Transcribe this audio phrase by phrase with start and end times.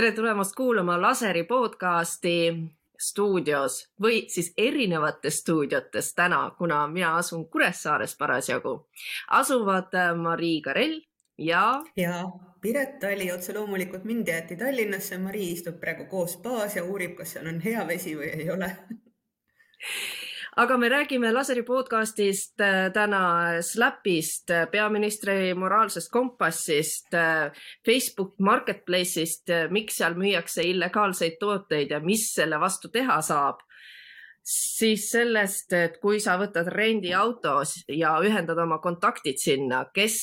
[0.00, 2.54] tere tulemast kuulama Laseri podcasti
[2.98, 8.88] stuudios või siis erinevates stuudiotes täna, kuna mina asun Kuressaares parasjagu.
[9.30, 11.02] asuvad äh, Marii Karell
[11.38, 11.82] ja.
[11.96, 12.24] ja
[12.60, 17.36] Piret Tali otse loomulikult mind jäeti Tallinnasse, Marii istub praegu koos spaas ja uurib, kas
[17.36, 18.72] seal on hea vesi või ei ole
[20.56, 27.52] aga me räägime Laseri podcastist äh, täna Slapist, äh, peaministri moraalsest kompassist, äh,
[27.86, 33.62] Facebook Marketplace'ist, miks seal müüakse illegaalseid tooteid ja mis selle vastu teha saab.
[34.42, 37.60] Siis sellest, et kui sa võtad rendiauto
[37.92, 40.16] ja ühendad oma kontaktid sinna, kes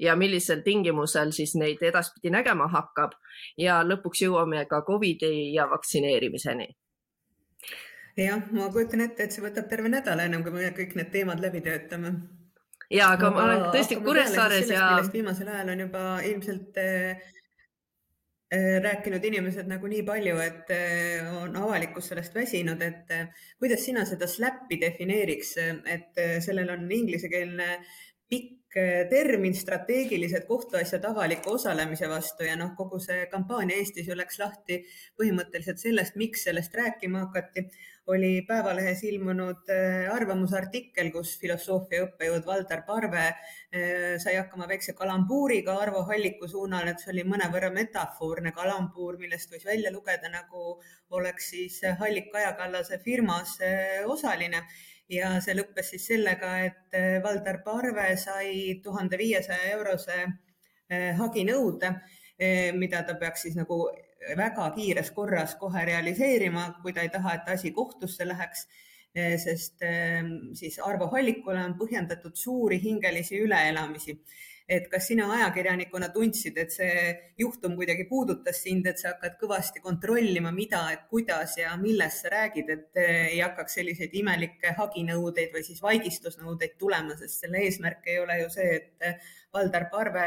[0.00, 3.16] ja millisel tingimusel siis neid edaspidi nägema hakkab.
[3.58, 6.68] Ja lõpuks jõuame ka Covidi ja vaktsineerimiseni
[8.16, 11.42] jah, ma kujutan ette, et see võtab terve nädala, ennem kui me kõik need teemad
[11.42, 12.14] läbi töötame.
[12.90, 14.88] ja, aga ma olen tõesti Kuressaares ja.
[15.12, 17.28] viimasel ajal on juba ilmselt äh,
[18.84, 23.12] rääkinud inimesed nagu nii palju, et äh, on avalikkus sellest väsinud, et
[23.58, 25.54] kuidas sina seda slap'i defineeriks,
[25.88, 27.76] et sellel on inglisekeelne
[28.28, 28.61] pikk
[29.10, 34.78] termin, strateegilised kohtuasjad avaliku osalemise vastu ja noh, kogu see kampaania Eestis ju läks lahti
[35.20, 37.66] põhimõtteliselt sellest, miks sellest rääkima hakati.
[38.10, 45.76] Oli Päevalehes ilmunud äh, arvamusartikkel, kus filosoofia õppejõud Valdar Parve äh, sai hakkama väikse kalambuuriga
[45.84, 50.80] Arvo Halliku suunal, et see oli mõnevõrra metafoorne kalambuur, millest võis välja lugeda, nagu
[51.14, 53.54] oleks siis Hallik Kaja Kallase firmas
[54.10, 54.64] osaline
[55.10, 60.22] ja see lõppes siis sellega, et Valdar Parve sai tuhande viiesaja eurose
[61.18, 61.90] haginõude,
[62.76, 63.86] mida ta peaks siis nagu
[64.36, 68.66] väga kiires korras kohe realiseerima, kui ta ei taha, et asi kohtusse läheks
[69.12, 69.82] sest
[70.56, 74.16] siis Arvo Hallikule on põhjendatud suuri hingelisi üleelamisi.
[74.72, 76.94] Et kas sina ajakirjanikuna tundsid, et see
[77.40, 82.72] juhtum kuidagi puudutas sind, et sa hakkad kõvasti kontrollima, mida, kuidas ja millest sa räägid,
[82.72, 88.42] et ei hakkaks selliseid imelikke haginõudeid või siis vaigistusnõudeid tulema, sest selle eesmärk ei ole
[88.44, 90.26] ju see, et Valdar Parve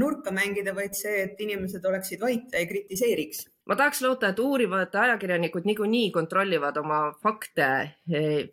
[0.00, 3.46] nurka mängida, vaid see, et inimesed oleksid vait ja ei kritiseeriks.
[3.70, 7.68] ma tahaks loota, et uurivad ajakirjanikud niikuinii kontrollivad oma fakte
[8.10, 8.50] eh,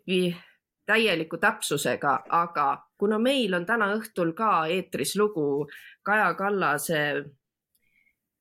[0.88, 2.68] täieliku täpsusega, aga
[2.98, 5.68] kuna meil on täna õhtul ka eetris lugu
[6.02, 7.02] Kaja Kallase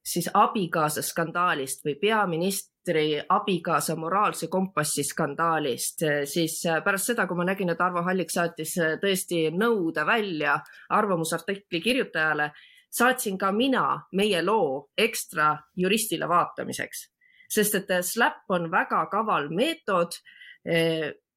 [0.08, 7.74] siis abikaasa skandaalist või peaministri abikaasa moraalse kompassi skandaalist, siis pärast seda, kui ma nägin,
[7.74, 10.56] et Arvo Hallik saatis tõesti nõude välja
[10.96, 12.52] arvamusartikli kirjutajale,
[12.88, 13.84] saatsin ka mina
[14.16, 17.04] meie loo ekstra juristile vaatamiseks,
[17.52, 20.16] sest et SLAP on väga kaval meetod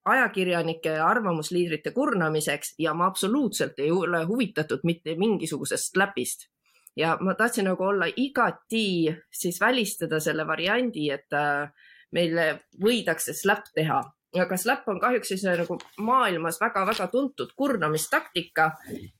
[0.04, 6.48] ajakirjanike ja arvamusliidrite kurnamiseks ja ma absoluutselt ei ole huvitatud mitte mingisugusest SLAPist.
[6.96, 11.70] ja ma tahtsin nagu olla igati siis välistada selle variandi, et äh,
[12.12, 14.02] meile võidakse SLAP teha
[14.38, 18.70] aga slap on kahjuks siis nagu maailmas väga-väga tuntud kurnamistaktika,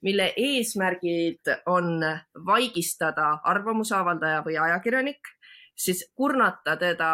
[0.07, 1.99] mille eesmärgid on
[2.47, 5.33] vaigistada arvamusavaldaja või ajakirjanik,
[5.75, 7.11] siis kurnata teda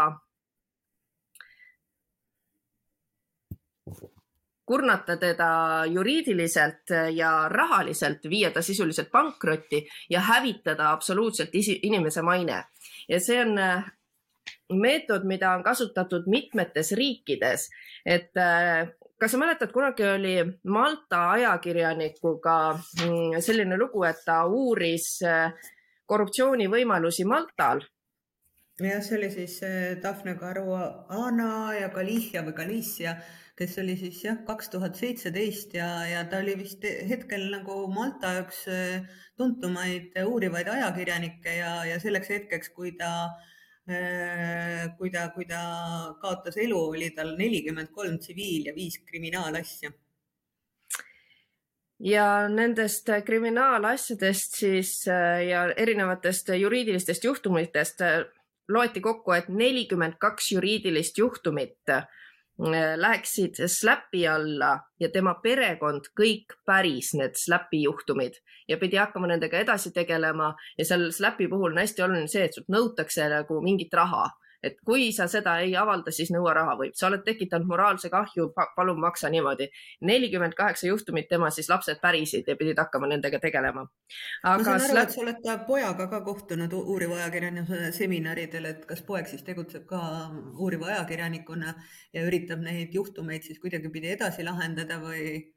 [4.66, 5.48] kurnata teda
[5.86, 12.64] juriidiliselt ja rahaliselt, viia ta sisuliselt pankrotti ja hävitada absoluutselt inimese maine.
[13.08, 13.54] ja see on
[14.72, 17.68] meetod, mida on kasutatud mitmetes riikides,
[18.06, 18.88] et äh,
[19.18, 25.52] kas sa mäletad, kunagi oli Malta ajakirjanikuga mm, selline lugu, et ta uuris äh,
[26.06, 27.84] korruptsioonivõimalusi Maltal?
[28.82, 33.16] Jah, see oli siis äh, Daphne Caruana ja Galicia või Galicia,
[33.56, 38.34] kes oli siis jah, kaks tuhat seitseteist ja, ja ta oli vist hetkel nagu Malta
[38.42, 38.66] üks
[39.36, 43.54] tuntumaid uurivaid ajakirjanikke ja, ja selleks hetkeks, kui ta äh,
[43.86, 45.60] Äh, kui ta, kui ta
[46.18, 49.92] kaotas elu, oli tal nelikümmend kolm tsiviil ja viis kriminaalasja.
[52.02, 58.24] ja nendest kriminaalasjadest siis äh, ja erinevatest juriidilistest juhtumitest äh,
[58.68, 61.94] loeti kokku, et nelikümmend kaks juriidilist juhtumit
[62.58, 68.40] läheksid SLAPi alla ja tema perekond kõik päris need SLAPi juhtumid.
[68.68, 72.56] Ja pidi hakkama nendega edasi tegelema ja seal SLAPi puhul on hästi oluline see, et
[72.56, 74.30] sult nõutakse nagu mingit raha
[74.62, 78.48] et kui sa seda ei avalda, siis nõua raha võib, sa oled tekitanud moraalse kahju,
[78.76, 79.68] palun maksa niimoodi.
[80.00, 83.86] nelikümmend kaheksa juhtumit tema siis lapsed pärisid ja pidid hakkama nendega tegelema.
[84.44, 89.02] ma saan aru, et sa oled ka pojaga ka kohtunud uuriva ajakirjanduse seminaridel, et kas
[89.02, 90.00] poeg siis tegutseb ka
[90.58, 91.74] uuriva ajakirjanikuna
[92.12, 95.52] ja üritab neid juhtumeid siis kuidagipidi edasi lahendada või?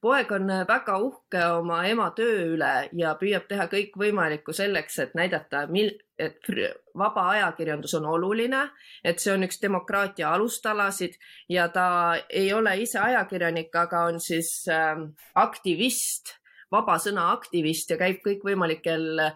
[0.00, 5.66] poeg on väga uhke oma ema töö üle ja püüab teha kõikvõimalikku selleks, et näidata,
[5.66, 6.50] mil-, et
[6.98, 8.60] vaba ajakirjandus on oluline,
[9.04, 11.16] et see on üks demokraatia alustalasid
[11.50, 11.86] ja ta
[12.30, 14.94] ei ole ise ajakirjanik, aga on siis äh,
[15.34, 16.36] aktivist,
[16.72, 19.34] vaba sõna aktivist ja käib kõikvõimalikel äh,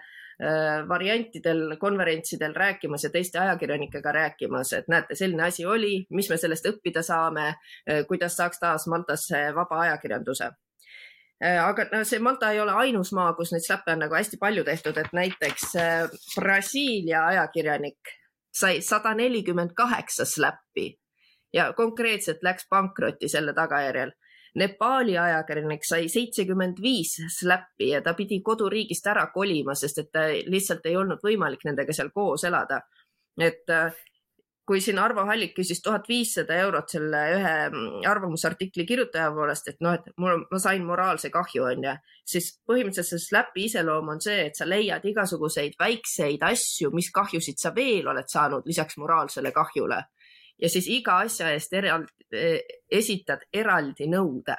[0.88, 6.70] variantidel konverentsidel rääkimas ja teiste ajakirjanikega rääkimas, et näete, selline asi oli, mis me sellest
[6.70, 7.50] õppida saame,
[7.90, 10.52] äh, kuidas saaks taas Maltasse vaba ajakirjanduse
[11.40, 14.64] aga no see Malta ei ole ainus maa, kus neid slappe on nagu hästi palju
[14.66, 15.76] tehtud, et näiteks
[16.34, 18.14] Brasiilia ajakirjanik
[18.50, 20.88] sai sada nelikümmend kaheksa slappi
[21.54, 24.10] ja konkreetselt läks pankrotti selle tagajärjel
[24.58, 30.86] Nepaali ajakirjanik sai seitsekümmend viis släppi ja ta pidi koduriigist ära kolima, sest et lihtsalt
[30.88, 32.80] ei olnud võimalik nendega seal koos elada.
[33.38, 33.94] et äh,
[34.68, 39.80] kui siin Arvo Hallik küsis tuhat viissada eurot selle ühe mm, arvamusartikli kirjutaja poolest, et
[39.84, 41.94] noh, et mul, ma sain moraalse kahju, onju,
[42.28, 47.60] siis põhimõtteliselt see Slapi iseloom on see, et sa leiad igasuguseid väikseid asju, mis kahjusid
[47.62, 50.02] sa veel oled saanud lisaks moraalsele kahjule.
[50.58, 54.58] Ja siis iga asja eest eraldi, eh, esitad eraldi nõude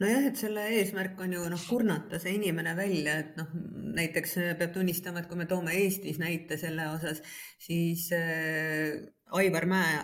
[0.00, 3.50] nojah, et selle eesmärk on ju noh, kurnata see inimene välja, et noh,
[3.98, 7.20] näiteks peab tunnistama, et kui me toome Eestis näite selle osas,
[7.60, 9.02] siis äh,
[9.32, 9.98] Aivar Mäe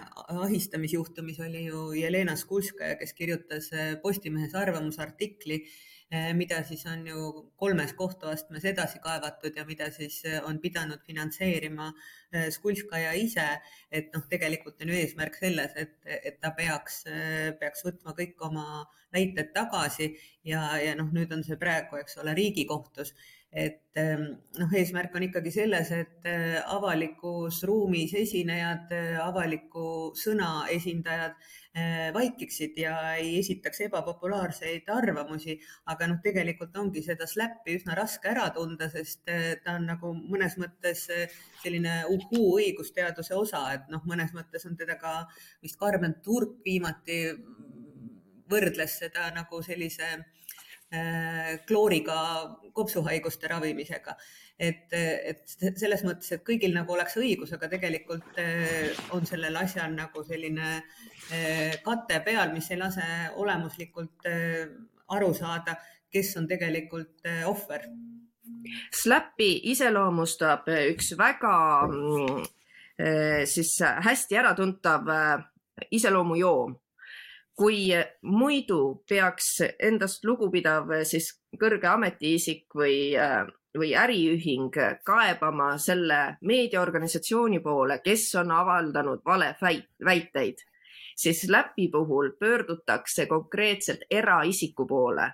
[0.44, 5.87] ahistamisjuhtumis oli ju Jelena Skulskaja, kes kirjutas äh, Postimehes arvamusartikli äh, Eh,
[6.34, 7.22] mida siis on ju
[7.60, 11.90] kolmes kohtuastmes edasi kaevatud ja mida siis eh, on pidanud finantseerima
[12.32, 13.48] eh, Skulskaja ise.
[13.92, 17.02] et noh, tegelikult on ju eesmärk selles, et, et ta peaks,
[17.60, 20.10] peaks võtma kõik oma väited tagasi
[20.44, 23.14] ja, ja noh, nüüd on see praegu, eks ole, Riigikohtus
[23.50, 24.24] et ehm,
[24.60, 31.32] noh, eesmärk on ikkagi selles, et eh, avalikus ruumis esinejad, eh, avaliku sõna esindajad
[31.72, 35.56] eh, vaikiksid ja ei esitaks ebapopulaarseid arvamusi,
[35.88, 39.24] aga noh, tegelikult ongi seda släppi üsna raske ära tunda, sest
[39.64, 41.06] ta on nagu mõnes mõttes
[41.62, 45.22] selline uhuu õigusteaduse osa, et noh, mõnes mõttes on teda ka
[45.64, 47.22] vist Karmen Turk viimati
[48.48, 50.26] võrdles seda nagu sellise äh,
[50.67, 50.67] Äh,
[51.68, 52.18] klooriga
[52.72, 54.14] kopsuhaiguste ravimisega.
[54.58, 55.42] et, et
[55.78, 60.70] selles mõttes, et kõigil nagu oleks õigus, aga tegelikult äh, on sellel asjal nagu selline
[60.80, 63.04] äh, kate peal, mis ei lase
[63.38, 64.26] olemuslikult
[65.14, 65.76] aru saada,
[66.10, 67.86] kes on tegelikult ohver.
[68.90, 71.54] Slappi iseloomustab üks väga
[71.86, 72.42] mm,
[73.46, 73.76] siis
[74.08, 75.06] hästi äratuntav
[75.94, 76.74] iseloomujoom
[77.58, 77.88] kui
[78.22, 79.48] muidu peaks
[79.82, 83.16] endast lugupidav siis kõrge ametiisik või,
[83.78, 84.76] või äriühing
[85.06, 90.62] kaebama selle meediaorganisatsiooni poole, kes on avaldanud valeväiteid,
[91.18, 95.32] siis läpi puhul pöördutakse konkreetselt eraisiku poole,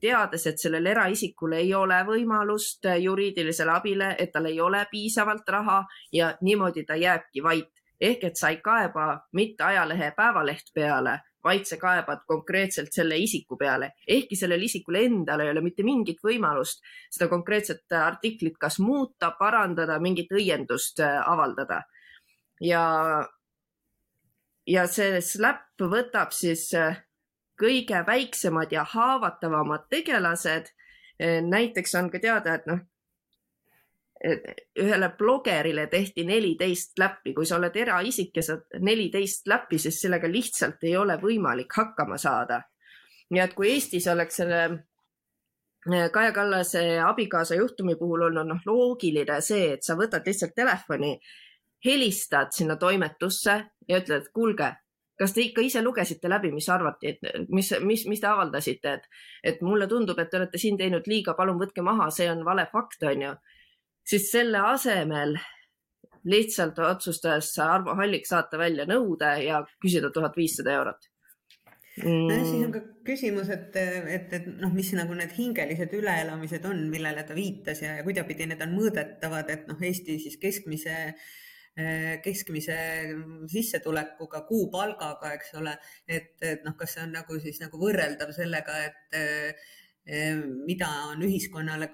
[0.00, 5.84] teades, et sellel eraisikul ei ole võimalust juriidilisele abile, et tal ei ole piisavalt raha
[6.12, 7.70] ja niimoodi ta jääbki vait.
[8.00, 13.58] Ehk et sa ei kaeba mitte ajalehe Päevaleht peale, vaid sa kaebad konkreetselt selle isiku
[13.60, 16.82] peale, ehkki sellel isikul endal ei ole mitte mingit võimalust
[17.12, 21.82] seda konkreetset artiklit kas muuta, parandada, mingit õiendust äh, avaldada.
[22.60, 22.84] ja,
[24.66, 27.02] ja see SLAP võtab siis äh,
[27.60, 30.72] kõige väiksemad ja haavatavamad tegelased.
[31.20, 32.80] Äh, näiteks on ka teada, et noh,
[34.24, 40.30] ühele blogerile tehti neliteist läppi, kui sa oled eraisik ja saad neliteist läppi, siis sellega
[40.30, 42.62] lihtsalt ei ole võimalik hakkama saada.
[43.30, 49.40] nii et kui Eestis oleks selle eh, Kaja Kallase abikaasa juhtumi puhul olnud noh, loogiline
[49.40, 51.18] see, et sa võtad lihtsalt telefoni,
[51.84, 53.56] helistad sinna toimetusse
[53.88, 54.70] ja ütled, kuulge,
[55.18, 59.08] kas te ikka ise lugesite läbi, mis arvati, et mis, mis, mis te avaldasite, et,
[59.42, 62.68] et mulle tundub, et te olete siin teinud liiga, palun võtke maha, see on vale
[62.72, 63.34] fakt, onju
[64.04, 65.36] siis selle asemel
[66.24, 71.08] lihtsalt otsustas Arvo Hallik saata välja nõude ja küsida tuhat viissada eurot
[72.02, 72.26] mm..
[72.30, 76.84] no siis on ka küsimus, et, et, et noh, mis nagu need hingelised üleelamised on,
[76.92, 80.98] millele ta viitas ja, ja kuidapidi need on mõõdetavad, et noh, Eesti siis keskmise
[82.22, 82.74] keskmise
[83.50, 85.72] sissetulekuga, kuupalgaga, eks ole,
[86.06, 89.16] et, et noh, kas see on nagu siis nagu võrreldav sellega, et
[90.68, 91.88] mida on ühiskonnale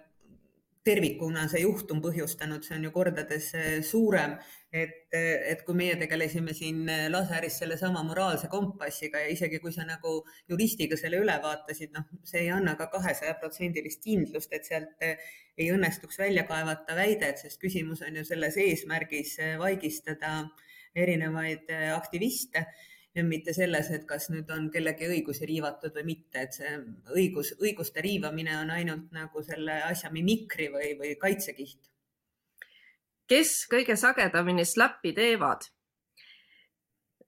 [0.84, 4.36] tervikuna see juhtum põhjustanud, see on ju kordades eh, suurem,
[4.72, 9.74] et, eh, et kui meie tegelesime siin eh, laseris sellesama moraalse kompassiga ja isegi kui
[9.74, 10.14] sa nagu
[10.48, 16.16] juristiga selle üle vaatasid, noh, see ei anna ka kahesajaprotsendilist kindlust, et sealt ei õnnestuks
[16.22, 20.46] välja kaevata väidet, sest küsimus on ju selles eesmärgis vaigistada
[20.96, 22.64] erinevaid aktiviste
[23.14, 26.76] mitte selles, et kas nüüd on kellegi õigusi riivatud või mitte, et see
[27.16, 31.90] õigus, õiguste riivamine on ainult nagu selle asja mimikri või, või kaitsekiht.
[33.26, 35.66] kes kõige sagedamini slappi teevad?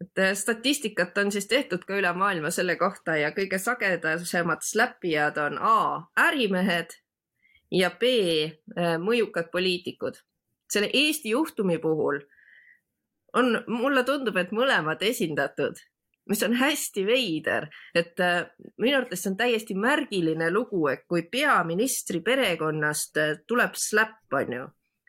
[0.03, 5.39] et äh, statistikat on siis tehtud ka üle maailma selle kohta ja kõige sagedasemad släppijad
[5.39, 5.79] on A
[6.29, 6.95] ärimehed
[7.71, 10.19] ja B äh, mõjukad poliitikud.
[10.73, 12.23] selle Eesti juhtumi puhul
[13.39, 15.81] on, mulle tundub, et mõlemad esindatud,
[16.31, 18.45] mis on hästi veider, et äh,
[18.79, 24.69] minu arvates see on täiesti märgiline lugu, et kui peaministri perekonnast tuleb släpp, onju,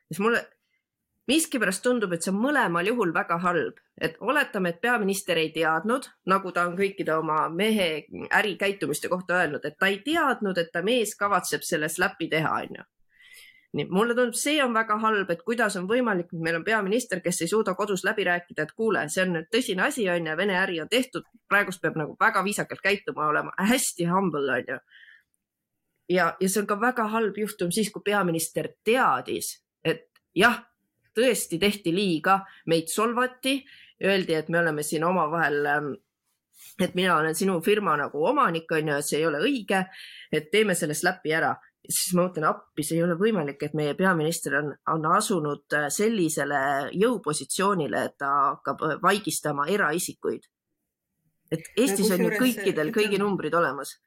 [0.09, 0.45] siis mulle
[1.27, 6.07] miskipärast tundub, et see on mõlemal juhul väga halb, et oletame, et peaminister ei teadnud,
[6.29, 8.05] nagu ta on kõikide oma mehe
[8.39, 12.87] ärikäitumiste kohta öelnud, et ta ei teadnud, et ta mees kavatseb selle släpi teha, onju.
[13.73, 17.21] Nii, mulle tundub, see on väga halb, et kuidas on võimalik, et meil on peaminister,
[17.25, 20.57] kes ei suuda kodus läbi rääkida, et kuule, see on nüüd tõsine asi, onju, Vene
[20.59, 24.77] äri on tehtud, praegust peab nagu väga viisakalt käituma, olema hästi humble, onju.
[26.09, 30.61] ja, ja see on ka väga halb juhtum siis, kui peaminister teadis, et jah
[31.13, 32.39] tõesti tehti liiga,
[32.69, 33.59] meid solvati,
[34.03, 35.91] öeldi, et me oleme siin omavahel, ähm,
[36.81, 39.83] et mina olen sinu firma nagu omanik, on ju, et see ei ole õige,
[40.31, 41.53] et teeme selle slap'i ära.
[41.89, 45.89] Siis ma mõtlen appi, see ei ole võimalik, et meie peaminister on, on asunud äh,
[45.93, 46.61] sellisele
[46.95, 50.47] jõupositsioonile, et ta hakkab äh, vaigistama eraisikuid.
[51.51, 53.97] et Eestis no, on ju kõikidel kõigi numbrid olemas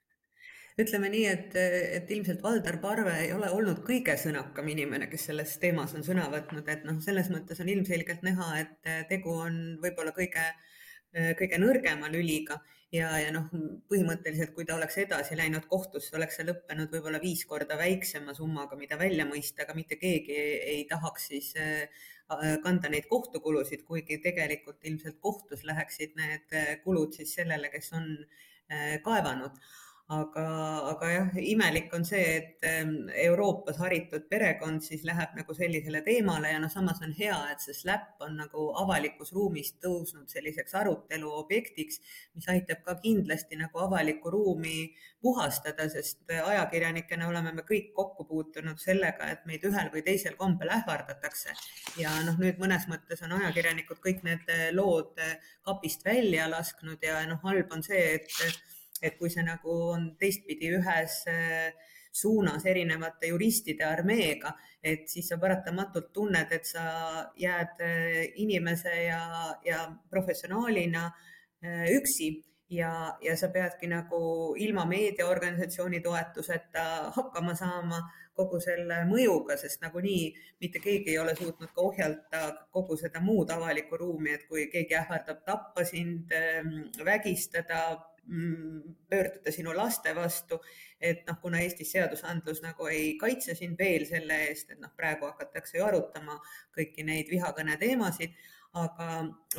[0.77, 5.55] ütleme nii, et, et ilmselt Valdar Parve ei ole olnud kõige sõnakam inimene, kes selles
[5.57, 10.13] teemas on sõna võtnud, et noh, selles mõttes on ilmselgelt näha, et tegu on võib-olla
[10.13, 10.43] kõige,
[11.39, 12.59] kõige nõrgema lüliga
[12.95, 13.47] ja, ja noh,
[13.91, 18.77] põhimõtteliselt, kui ta oleks edasi läinud kohtusse, oleks see lõppenud võib-olla viis korda väiksema summaga,
[18.79, 20.37] mida välja mõista, aga mitte keegi
[20.75, 22.05] ei tahaks siis äh,
[22.63, 28.07] kanda neid kohtukulusid, kuigi tegelikult ilmselt kohtus läheksid need kulud siis sellele, kes on
[28.71, 29.59] äh, kaevanud
[30.07, 30.43] aga,
[30.93, 36.53] aga jah, imelik on see, et ähm, Euroopas haritud perekond siis läheb nagu sellisele teemale
[36.53, 41.31] ja noh, samas on hea, et see SLAP on nagu avalikus ruumis tõusnud selliseks arutelu
[41.41, 41.99] objektiks,
[42.37, 48.79] mis aitab ka kindlasti nagu avalikku ruumi puhastada, sest ajakirjanikena oleme me kõik kokku puutunud
[48.79, 51.51] sellega, et meid ühel või teisel kombel ähvardatakse.
[51.99, 55.19] ja noh, nüüd mõnes mõttes on ajakirjanikud kõik need lood
[55.67, 58.31] kapist välja lasknud ja noh, halb on see, et
[59.03, 61.71] et kui see nagu on teistpidi ühes äh,
[62.17, 66.83] suunas erinevate juristide armeega, et siis sa paratamatult tunned, et sa
[67.37, 69.21] jääd äh, inimese ja,
[69.65, 72.31] ja professionaalina äh, üksi
[72.73, 74.21] ja, ja sa peadki nagu
[74.57, 78.01] ilma meediaorganisatsiooni toetuseta hakkama saama
[78.37, 80.27] kogu selle mõjuga, sest nagunii
[80.61, 82.41] mitte keegi ei ole suutnud ka ohjata
[82.73, 86.33] kogu seda muud avalikku ruumi, et kui keegi ähvardab tappa sind,
[87.05, 88.16] vägistada, Mm,
[89.09, 90.59] pöörduda sinu laste vastu,
[90.99, 95.29] et noh, kuna Eestis seadusandlus nagu ei kaitse sind veel selle eest, et noh, praegu
[95.29, 96.39] hakatakse ju arutama
[96.75, 98.35] kõiki neid vihakõne teemasid,
[98.77, 99.11] aga,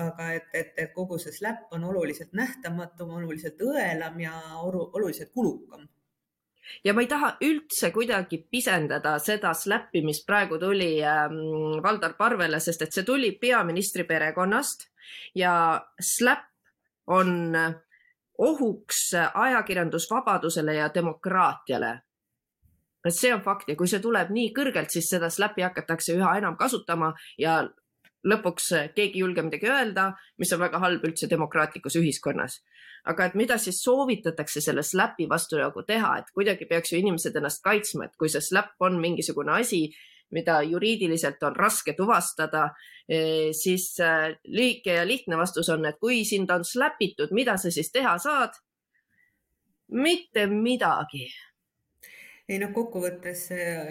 [0.04, 5.88] aga et, et, et kogu see SLAP on oluliselt nähtamatum, oluliselt õelam ja oluliselt kulukam.
[6.84, 12.60] Ja ma ei taha üldse kuidagi pisendada seda slappi, mis praegu tuli ähm, Valdar Parvele,
[12.60, 14.90] sest et see tuli peaministri perekonnast
[15.38, 15.52] ja
[15.96, 16.44] slap
[17.08, 17.56] on
[18.38, 22.00] ohuks ajakirjandusvabadusele ja demokraatiale.
[23.06, 26.34] et see on fakt ja kui see tuleb nii kõrgelt, siis seda slap'i hakatakse üha
[26.38, 27.62] enam kasutama ja
[28.26, 32.60] lõpuks keegi ei julge midagi öelda, mis on väga halb üldse demokraatlikus ühiskonnas.
[33.08, 37.36] aga et mida siis soovitatakse selle slap'i vastu nagu teha, et kuidagi peaks ju inimesed
[37.36, 39.88] ennast kaitsma, et kui see slap on mingisugune asi,
[40.30, 42.68] mida juriidiliselt on raske tuvastada,
[43.08, 47.70] eh, siis eh, lühike ja lihtne vastus on, et kui sind on släpitud, mida sa
[47.70, 48.64] siis teha saad?
[49.88, 51.30] mitte midagi
[52.48, 53.42] ei noh, kokkuvõttes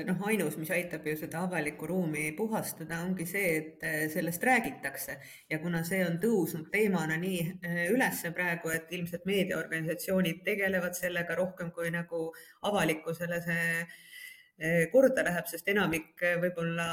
[0.06, 5.17] noh, ainus, mis aitab ju seda avalikku ruumi puhastada, ongi see, et eh, sellest räägitakse
[5.50, 7.41] ja kuna see on tõusnud teemana nii
[7.94, 12.27] ülesse praegu, et ilmselt meediaorganisatsioonid tegelevad sellega rohkem kui nagu
[12.70, 14.17] avalikkusele see Eh,
[14.92, 16.86] korda läheb, sest enamik eh, võib-olla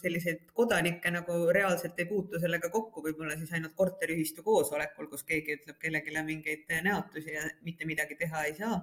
[0.00, 5.58] selliseid kodanikke nagu reaalselt ei puutu sellega kokku, võib-olla siis ainult korteriühistu koosolekul, kus keegi
[5.58, 8.80] ütleb kellelegi mingeid näotusi ja mitte midagi teha ei saa.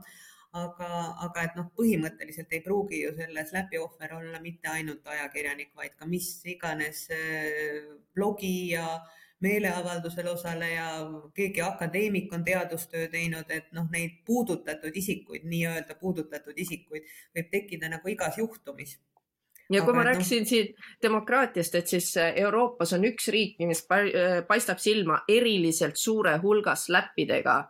[0.60, 0.88] aga,
[1.26, 6.08] aga et noh, põhimõtteliselt ei pruugi ju selles läbiohver olla mitte ainult ajakirjanik, vaid ka
[6.10, 7.84] mis iganes eh,
[8.16, 8.88] blogija
[9.40, 10.88] meeleavaldusel osaleja,
[11.34, 17.90] keegi akadeemik on teadustöö teinud, et noh, neid puudutatud isikuid, nii-öelda puudutatud isikuid võib tekkida
[17.90, 18.98] nagu igas juhtumis.
[19.70, 20.50] ja kui Aga ma noh rääkisin no...
[20.50, 23.86] siin demokraatiast, et siis Euroopas on üks riik, mis
[24.48, 27.68] paistab silma eriliselt suure hulga släppidega.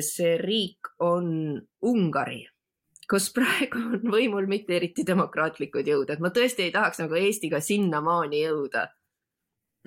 [0.00, 2.44] see riik on Ungari
[3.10, 7.60] kus praegu on võimul mitte eriti demokraatlikud jõud, et ma tõesti ei tahaks nagu Eestiga
[7.62, 8.88] sinnamaani jõuda.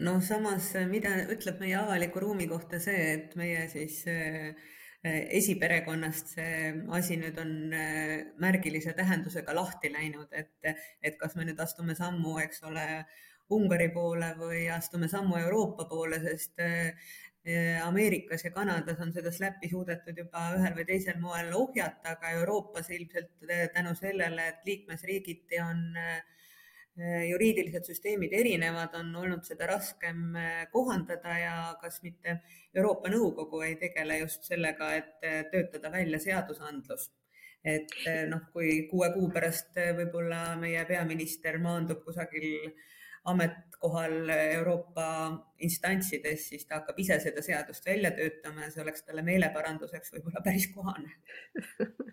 [0.05, 4.53] No samas, mida ütleb meie avaliku ruumi kohta see, et meie siis äh,
[5.39, 10.53] esiperekonnast see asi nüüd on äh, märgilise tähendusega lahti läinud, et,
[11.01, 12.85] et kas me nüüd astume sammu, eks ole,
[13.49, 16.91] Ungari poole või astume sammu Euroopa poole, sest äh,
[17.81, 22.91] Ameerikas ja Kanadas on seda SLAPi suudetud juba ühel või teisel moel ohjata, aga Euroopas
[22.93, 26.19] ilmselt tänu sellele, et liikmesriigiti on äh,
[26.97, 32.39] juriidilised süsteemid erinevad, on olnud seda raskem äh, kohandada ja kas mitte
[32.75, 37.09] Euroopa Nõukogu ei tegele just sellega, et äh, töötada välja seadusandlus.
[37.63, 37.91] Et
[38.31, 42.69] noh, kui kuue kuu pärast võib-olla meie peaminister maandub kusagil
[43.27, 45.07] ametkohal Euroopa
[45.65, 50.43] instantsides, siis ta hakkab ise seda seadust välja töötama ja see oleks talle meeleparanduseks võib-olla
[50.45, 51.11] päris kohane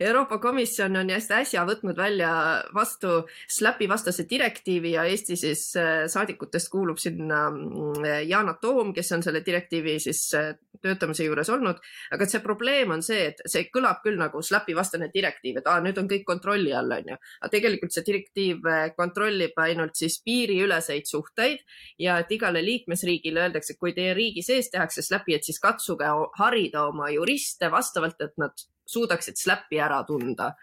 [0.00, 2.30] Euroopa Komisjon on just äsja võtnud välja
[2.74, 9.12] vastu SLAPi vastase direktiivi ja Eesti siis äh, saadikutest kuulub sinna mm, Yana Toom, kes
[9.16, 11.80] on selle direktiivi siis äh, töötamise juures olnud.
[12.10, 15.80] aga see probleem on see, et see kõlab küll nagu SLAPi vastane direktiiv, et aa,
[15.84, 17.18] nüüd on kõik kontrolli all, on ju.
[17.40, 21.60] aga tegelikult see direktiiv äh, kontrollib ainult siis piiriüleseid suhteid
[22.00, 25.60] ja et igale liikmesriigile liikmesriigile öeldakse, et kui teie riigi sees tehakse SLAPi, et siis
[25.62, 26.08] katsuge
[26.40, 30.54] harida oma juriste vastavalt, et nad suudaksid SLAPi ära tunda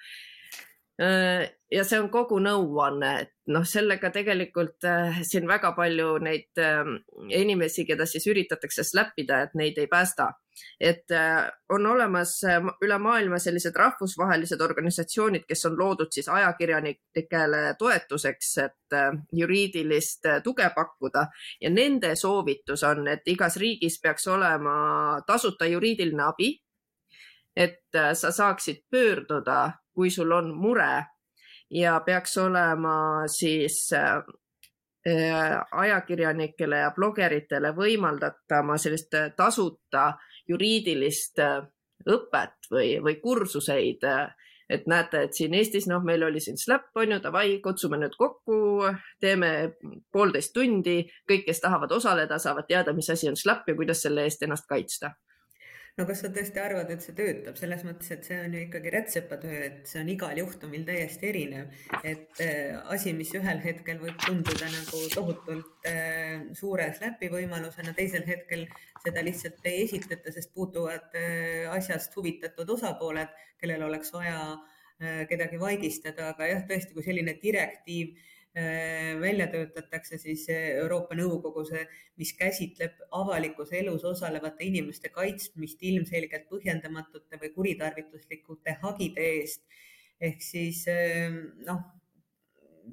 [0.98, 6.90] ja see on kogu nõuanne, et noh, sellega tegelikult äh, siin väga palju neid äh,
[7.38, 10.32] inimesi, keda siis üritatakse släppida, et neid ei päästa.
[10.80, 17.76] Et äh, on olemas äh, üle maailma sellised rahvusvahelised organisatsioonid, kes on loodud siis ajakirjanikele
[17.80, 21.28] toetuseks, et äh, juriidilist tuge pakkuda.
[21.62, 24.78] Ja nende soovitus on, et igas riigis peaks olema
[25.28, 26.54] tasuta juriidiline abi
[27.58, 31.06] et sa saaksid pöörduda kui sul on mure.
[31.74, 33.90] Ja peaks olema siis
[35.72, 40.12] ajakirjanikele ja blogeritele võimaldatama sellist tasuta
[40.50, 41.62] juriidilist äh,
[42.08, 44.06] õpet või, või kursuseid.
[44.70, 48.16] et näete, et siin Eestis, noh, meil oli siin SLAP on ju, davai, kutsume nüüd
[48.20, 48.84] kokku,
[49.20, 49.52] teeme
[50.12, 54.28] poolteist tundi, kõik, kes tahavad osaleda, saavad teada, mis asi on SLAP ja kuidas selle
[54.28, 55.14] eest ennast kaitsta
[55.98, 57.58] no kas sa tõesti arvad, et see töötab?
[57.60, 61.74] Selles mõttes, et see on ju ikkagi rätsepatöö, et see on igal juhtumil täiesti erinev,
[62.04, 68.26] et äh, asi, mis ühel hetkel võib tunduda nagu tohutult äh, suure slap'i võimalusena, teisel
[68.30, 68.68] hetkel
[69.04, 74.42] seda lihtsalt ei esitata, sest puutuvad äh, asjast huvitatud osapooled, kellel oleks vaja
[75.30, 78.16] kedagi vaigistada, aga jah, tõesti, kui selline direktiiv
[79.22, 81.70] välja töötatakse siis Euroopa Nõukogus,
[82.18, 89.62] mis käsitleb avalikus elus osalevate inimeste kaitsmist ilmselgelt põhjendamatute või kuritarvituslikute hagide eest.
[90.20, 91.30] ehk siis äh,
[91.68, 91.84] noh,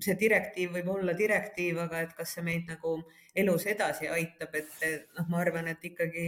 [0.03, 2.97] see direktiiv võib olla direktiiv, aga et kas see meid nagu
[3.35, 6.27] elus edasi aitab, et noh, ma arvan, et ikkagi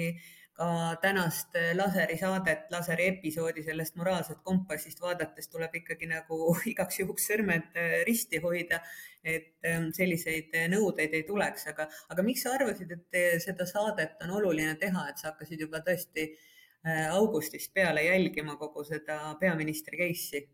[0.57, 0.69] ka
[1.03, 6.39] tänast laseri saadet, laseri episoodi sellest moraalsest kompassist vaadates tuleb ikkagi nagu
[6.73, 8.81] igaks juhuks sõrmed äh, risti hoida,
[9.25, 14.37] et ähm, selliseid nõudeid ei tuleks, aga, aga miks sa arvasid, et seda saadet on
[14.41, 20.45] oluline teha, et sa hakkasid juba tõesti äh, augustist peale jälgima kogu seda peaministri case'i?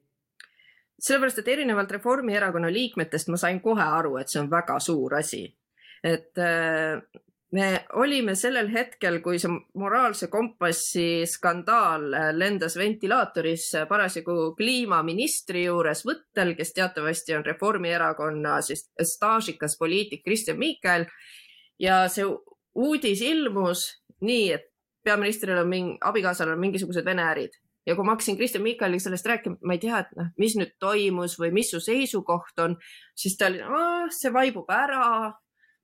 [1.02, 5.46] sellepärast, et erinevalt Reformierakonna liikmetest ma sain kohe aru, et see on väga suur asi
[6.02, 7.00] et äh,
[7.52, 16.04] me olime sellel hetkel, kui see moraalse kompassi skandaal äh, lendas ventilaatoris parasjagu kliimaministri juures
[16.08, 21.06] võttel, kes teatavasti on Reformierakonna siis staažikas poliitik Kristen Michal.
[21.78, 22.24] ja see
[22.74, 23.84] uudis ilmus
[24.22, 24.70] nii, et
[25.04, 29.26] peaministril on mingi, abikaasal on mingisugused Vene ärid ja kui ma hakkasin Kristen Michaliga sellest
[29.26, 32.76] rääkima, ma ei tea, et noh, mis nüüd toimus või mis su seisukoht on,
[33.18, 33.60] siis ta oli,
[34.14, 35.32] see vaibub ära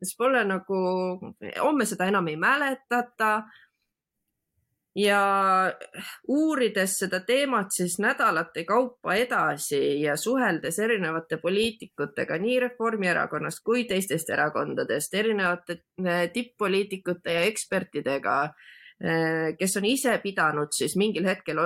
[0.02, 0.82] siis pole nagu,
[1.60, 3.42] homme seda enam ei mäletata.
[4.98, 5.20] ja
[6.28, 14.30] uurides seda teemat siis nädalate kaupa edasi ja suheldes erinevate poliitikutega nii Reformierakonnast kui teistest
[14.30, 18.38] erakondadest, erinevate eh, tipp-poliitikute ja ekspertidega,
[19.04, 21.62] eh, kes on ise pidanud siis mingil hetkel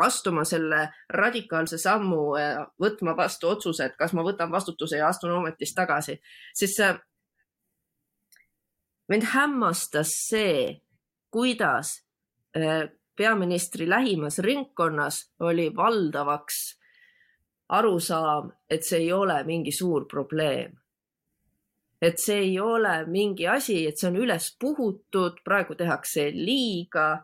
[0.00, 2.22] astuma selle radikaalse sammu,
[2.80, 6.16] võtma vastu otsuse, et kas ma võtan vastutuse ja astun ametist tagasi,
[6.56, 6.78] siis
[9.10, 10.80] mind hämmastas see,
[11.30, 11.96] kuidas
[12.56, 16.80] äh, peaministri lähimas ringkonnas oli valdavaks
[17.68, 20.72] arusaam, et see ei ole mingi suur probleem.
[22.02, 27.20] et see ei ole mingi asi, et see on üles puhutud, praegu tehakse liiga,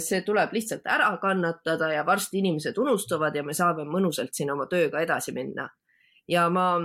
[0.00, 4.64] see tuleb lihtsalt ära kannatada ja varsti inimesed unustavad ja me saame mõnusalt siin oma
[4.70, 5.68] tööga edasi minna.
[6.28, 6.78] ja ma,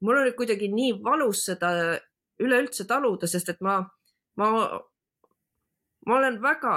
[0.00, 1.98] mul oli kuidagi nii valus seda
[2.40, 3.80] üleüldse taluda, sest et ma,
[4.36, 4.50] ma,
[6.06, 6.74] ma olen väga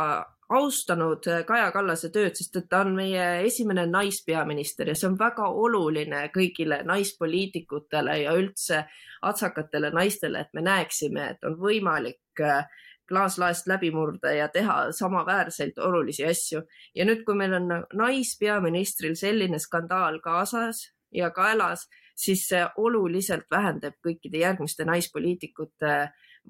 [0.53, 5.17] austanud äh, Kaja Kallase tööd, sest et ta on meie esimene naispeaminister ja see on
[5.19, 8.83] väga oluline kõigile naispoliitikutele ja üldse
[9.23, 12.67] atsakatele naistele, et me näeksime, et on võimalik äh,
[13.09, 16.61] klaaslaest läbi murda ja teha samaväärselt olulisi asju.
[16.95, 23.97] ja nüüd, kui meil on naispeaministril selline skandaal kaasas ja kaelas, siis see oluliselt vähendab
[24.05, 25.95] kõikide järgmiste naispoliitikute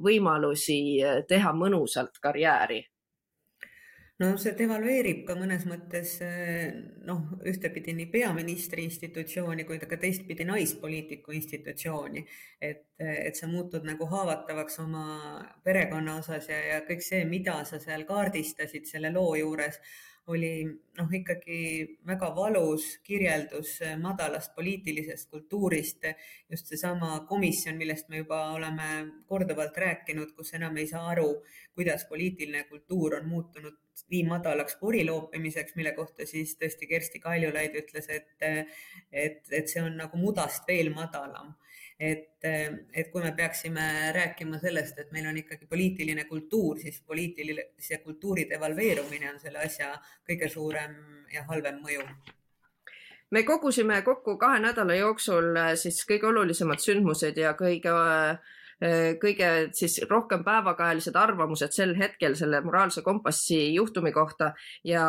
[0.04, 2.84] võimalusi äh, teha mõnusalt karjääri
[4.22, 6.70] no see devalveerib ka mõnes mõttes eh,
[7.08, 12.26] noh, ühtepidi nii peaministri institutsiooni kui ka teistpidi naispoliitiku institutsiooni.
[12.62, 15.06] et, et sa muutud nagu haavatavaks oma
[15.64, 19.82] perekonna osas ja, ja kõik see, mida sa seal kaardistasid selle loo juures
[20.28, 20.64] oli
[20.98, 21.58] noh, ikkagi
[22.08, 26.06] väga valus kirjeldus madalast poliitilisest kultuurist.
[26.50, 28.90] just seesama komisjon, millest me juba oleme
[29.28, 31.44] korduvalt rääkinud, kus enam ei saa aru,
[31.76, 37.76] kuidas poliitiline kultuur on muutunud nii madalaks pori loopimiseks, mille kohta siis tõesti Kersti Kaljulaid
[37.84, 38.48] ütles, et,
[39.12, 41.54] et, et see on nagu mudast veel madalam
[42.04, 42.46] et,
[42.94, 43.86] et kui me peaksime
[44.16, 49.94] rääkima sellest, et meil on ikkagi poliitiline kultuur, siis poliitilise kultuuri devalveerumine on selle asja
[50.28, 50.98] kõige suurem
[51.34, 52.04] ja halvem mõju.
[53.34, 57.94] Me kogusime kokku kahe nädala jooksul äh, siis kõige olulisemad sündmused ja kõige
[59.22, 64.50] kõige siis rohkem päevakajalised arvamused sel hetkel selle moraalse kompassi juhtumi kohta.
[64.84, 65.06] Ja,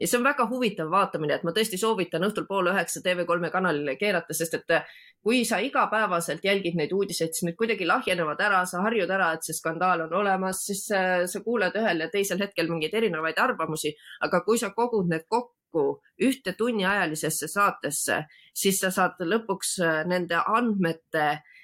[0.00, 3.98] ja see on väga huvitav vaatamine, et ma tõesti soovitan õhtul pool üheksa TV3 kanalile
[4.00, 4.76] keerata, sest et
[5.22, 9.44] kui sa igapäevaselt jälgid neid uudiseid, siis need kuidagi lahjenevad ära, sa harjud ära, et
[9.44, 13.92] see skandaal on olemas, siis äh, sa kuuled ühel ja teisel hetkel mingeid erinevaid arvamusi,
[14.24, 18.22] aga kui sa kogud need kokku ühte tunniajalisesse saatesse,
[18.56, 21.59] siis sa saad lõpuks äh, nende andmete, äh,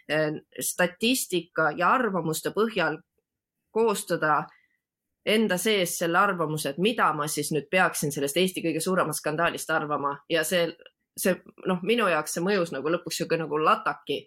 [0.60, 3.00] statistika ja arvamuste põhjal
[3.74, 4.44] koostada
[5.26, 9.70] enda sees selle arvamuse, et mida ma siis nüüd peaksin sellest Eesti kõige suuremast skandaalist
[9.74, 10.68] arvama ja see
[11.16, 14.20] see noh, minu jaoks see mõjus nagu lõpuks sihuke nagu lataki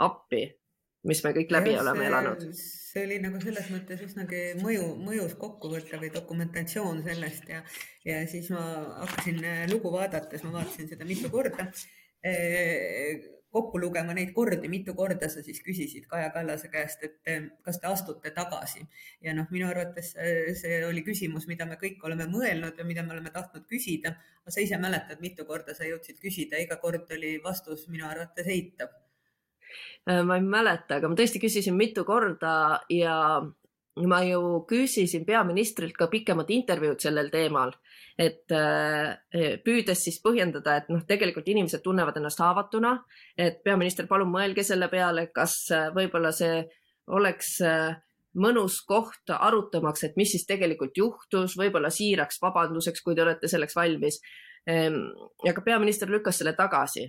[0.00, 0.46] appi,
[1.08, 2.44] mis me kõik läbi ja, oleme see, elanud.
[2.56, 7.60] see oli nagu selles mõttes üsnagi mõju, mõjus kokkuvõte või dokumentatsioon sellest ja,
[8.08, 8.64] ja siis ma
[9.02, 11.68] hakkasin äh, lugu vaadates, ma vaatasin seda mitu korda
[12.24, 12.34] e
[13.50, 17.30] kokku lugema neid kordi, mitu korda sa siis küsisid Kaja Kallase käest, et
[17.66, 18.86] kas te astute tagasi.
[19.20, 20.12] ja noh, minu arvates
[20.60, 24.14] see oli küsimus, mida me kõik oleme mõelnud ja mida me oleme tahtnud küsida.
[24.42, 28.46] aga sa ise mäletad, mitu korda sa jõudsid küsida, iga kord oli vastus minu arvates
[28.46, 28.94] eitav.
[30.08, 33.16] Äh, ma ei mäleta, aga ma tõesti küsisin mitu korda ja
[34.08, 37.74] ma ju küsisin peaministrilt ka pikemat intervjuud sellel teemal
[38.20, 42.94] et äh, püüdes siis põhjendada, et noh, tegelikult inimesed tunnevad ennast haavatuna,
[43.38, 46.60] et peaminister, palun mõelge selle peale, kas äh, võib-olla see
[47.16, 47.94] oleks äh,
[48.40, 53.74] mõnus koht arutamaks, et mis siis tegelikult juhtus, võib-olla siiraks vabanduseks, kui te olete selleks
[53.78, 54.20] valmis.
[54.68, 55.00] Ehm,
[55.48, 57.06] aga peaminister lükkas selle tagasi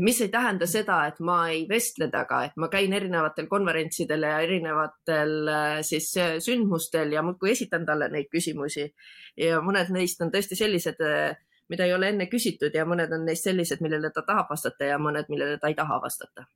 [0.00, 4.38] mis ei tähenda seda, et ma ei vestle temaga, et ma käin erinevatel konverentsidel ja
[4.44, 8.92] erinevatel äh, siis äh, sündmustel ja muudkui esitan talle neid küsimusi.
[9.36, 11.36] ja mõned neist on tõesti sellised, äh,
[11.68, 14.98] mida ei ole enne küsitud ja mõned on neist sellised, millele ta tahab vastata ja
[14.98, 16.46] mõned, millele ta ei taha vastata.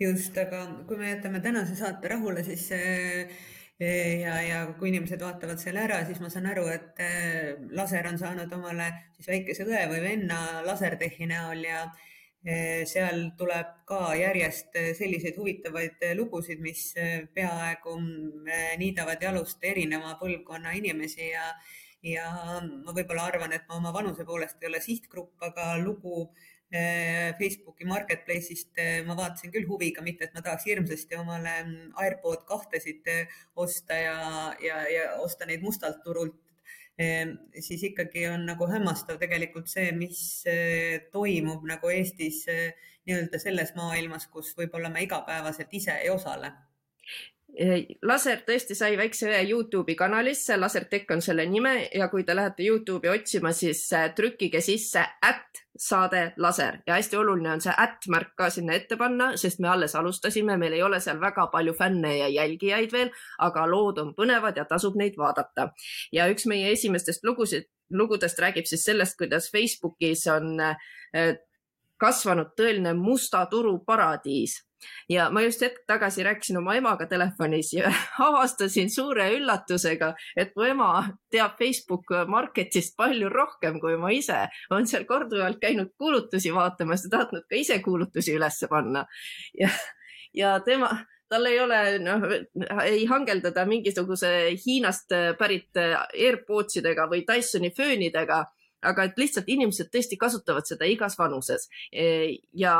[0.00, 2.70] just, aga kui me jätame tänase saate rahule, siis
[3.80, 7.00] ja, ja kui inimesed vaatavad selle ära, siis ma saan aru, et
[7.74, 11.86] laser on saanud omale siis väikese õe või venna lasertehi näol ja
[12.44, 16.90] Eh, seal tuleb ka järjest eh, selliseid huvitavaid lugusid, mis
[17.32, 17.94] peaaegu
[18.76, 21.46] niidavad jalust erineva põlvkonna inimesi ja,
[22.04, 22.26] ja
[22.84, 26.26] ma võib-olla arvan, et ma oma vanuse poolest ei ole sihtgrupp, aga lugu
[27.38, 33.06] Facebooki marketplace'ist ma vaatasin küll huviga, mitte et ma tahaks hirmsasti omale mm, AirPod kahtesid
[33.54, 34.16] osta ja,
[34.64, 36.40] ja, ja osta neid mustalt turult.
[36.98, 40.20] Ehm, siis ikkagi on nagu hämmastav tegelikult see, mis
[41.14, 46.50] toimub nagu Eestis nii-öelda selles maailmas, kus võib-olla me igapäevaselt ise ei osale
[48.02, 53.12] laser tõesti sai väikse Youtube'i kanalisse, Lasertech on selle nime ja kui te lähete Youtube'i
[53.12, 58.34] otsima, siis äh, trükkige sisse at saade laser ja hästi oluline on see at märk
[58.38, 62.16] ka sinna ette panna, sest me alles alustasime, meil ei ole seal väga palju fänne
[62.16, 65.70] ja jälgijaid veel, aga lood on põnevad ja tasub neid vaadata.
[66.12, 70.56] ja üks meie esimestest lugusid lugudest räägib siis sellest, kuidas Facebookis on
[72.00, 74.56] kasvanud tõeline musta turu paradiis
[75.08, 77.92] ja ma just hetk tagasi rääkisin oma emaga telefonis ja
[78.28, 80.90] avastasin suure üllatusega, et mu ema
[81.32, 84.44] teab Facebook Marketist palju rohkem kui ma ise.
[84.70, 89.06] on seal korduvalt käinud kuulutusi vaatamas ja tahtnud ka ise kuulutusi ülesse panna.
[89.58, 89.70] ja,
[90.34, 90.90] ja tema,
[91.28, 92.26] tal ei ole, noh,
[92.84, 94.34] ei hangeldada mingisuguse
[94.66, 98.44] Hiinast pärit AirPods idega või Dysoni föönidega
[98.84, 102.74] aga et lihtsalt inimesed tõesti kasutavad seda igas vanuses ja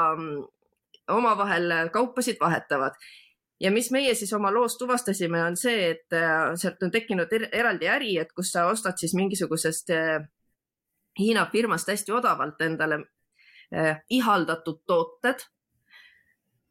[1.09, 2.97] omavahel kaupasid vahetavad
[3.61, 7.49] ja mis meie siis oma loos tuvastasime, on see, et äh, sealt on tekkinud er
[7.53, 10.25] eraldi äri, et kus sa ostad siis mingisugusest äh,
[11.19, 12.97] Hiina firmast hästi odavalt endale
[13.71, 15.45] eh, ihaldatud tooted.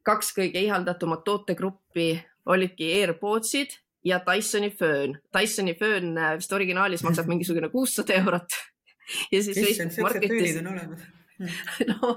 [0.03, 2.07] kaks kõige ihaldatumat tootegruppi
[2.51, 5.15] olidki AirPodsid ja Dysoni föön.
[5.39, 8.59] Dysoni föön vist originaalis maksab mingisugune kuussada eurot
[9.31, 11.22] ja siis Issand, Facebook Marketis.
[11.89, 12.13] no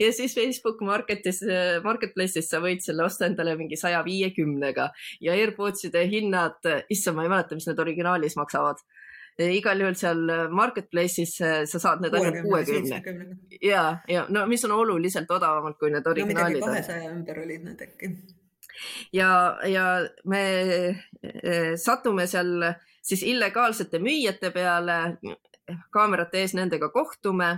[0.00, 1.40] ja siis Facebook Marketis,
[1.84, 4.88] Marketplace'is sa võid selle osta endale mingi saja viiekümnega
[5.24, 8.82] ja AirPodside hinnad, issand, ma ei mäleta, mis need originaalis maksavad.
[9.38, 13.02] igal juhul seal Marketplace'is sa saad need ainult kuuekümne.
[13.62, 16.72] ja, ja no mis on oluliselt odavamad kui need originaalid no,.
[16.72, 18.12] kahesaja ümber olid need äkki.
[19.12, 19.86] ja, ja
[20.24, 20.42] me
[21.22, 24.98] eh, satume seal siis illegaalsete müüjate peale,
[25.92, 27.56] kaamerate ees nendega kohtume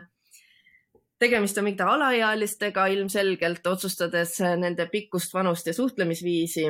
[1.21, 6.67] tegemist on mingite alaealistega ilmselgelt, otsustades nende pikkust, vanust ja suhtlemisviisi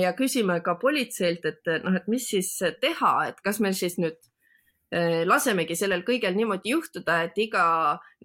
[0.00, 4.18] ja küsime ka politseilt, et noh, et mis siis teha, et kas meil siis nüüd
[4.90, 7.66] eh, lasemegi sellel kõigel niimoodi juhtuda, et iga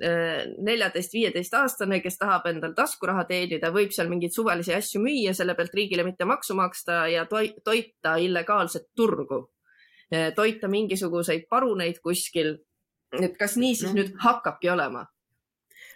[0.01, 5.35] eh, neljateist, viieteist aastane, kes tahab endal taskuraha teenida, võib seal mingeid suvalisi asju müüa,
[5.37, 9.45] selle pealt riigile mitte maksu maksta ja toita illegaalset turgu.
[10.11, 12.57] Eh, toita mingisuguseid paruneid kuskil.
[13.11, 13.99] et kas nii siis no.
[13.99, 15.05] nüüd hakkabki olema?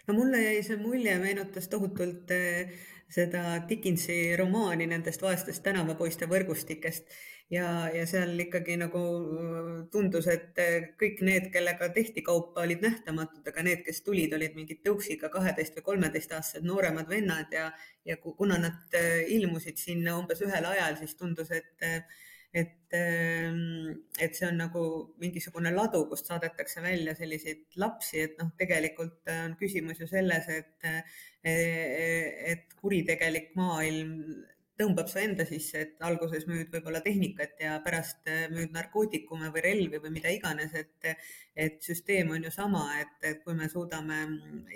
[0.06, 2.74] No mulle jäi see mulje, meenutas tohutult eh,
[3.12, 7.10] seda Dickensi romaani nendest vaestest tänavapoiste võrgustikest.
[7.50, 12.82] Ja, ja seal ikkagi nagu eh, tundus, et eh, kõik need, kellega tehti kaupa, olid
[12.82, 17.70] nähtamatud, aga need, kes tulid, olid mingid tõuksiga kaheteist või kolmeteistaastased nooremad vennad ja,
[18.06, 18.98] ja kuna nad
[19.30, 21.86] ilmusid sinna umbes ühel ajal, siis tundus, et
[22.56, 24.82] et, ähm, et see on nagu
[25.20, 30.86] mingisugune ladu, kust saadetakse välja selliseid lapsi, et noh, tegelikult on küsimus ju selles, et,
[31.44, 34.14] et kuritegelik maailm
[34.76, 40.00] tõmbab su enda sisse, et alguses müüd võib-olla tehnikat ja pärast müüd narkootikume või relvi
[40.00, 41.12] või mida iganes, et,
[41.56, 44.20] et süsteem on ju sama, et, et kui me suudame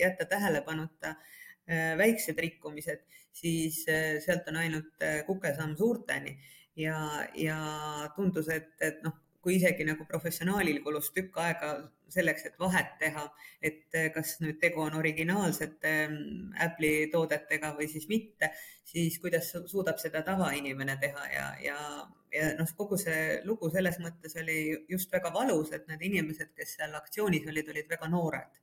[0.01, 6.33] jätta tähelepanuta äh, väiksed rikkumised, siis sealt on ainult kukesamm suurteni
[6.81, 7.01] ja,
[7.37, 7.59] ja
[8.17, 11.71] tundus, et, et noh, kui isegi nagu professionaalil kulus tükk aega
[12.13, 13.25] selleks, et vahet teha,
[13.63, 18.51] et kas nüüd tegu on originaalsete mm, Apple'i toodetega või siis mitte,
[18.91, 21.79] siis kuidas suudab seda tavainimene teha ja, ja,
[22.35, 24.59] ja noh, kogu see lugu selles mõttes oli
[24.91, 28.61] just väga valus, et need inimesed, kes seal aktsioonis olid, olid väga noored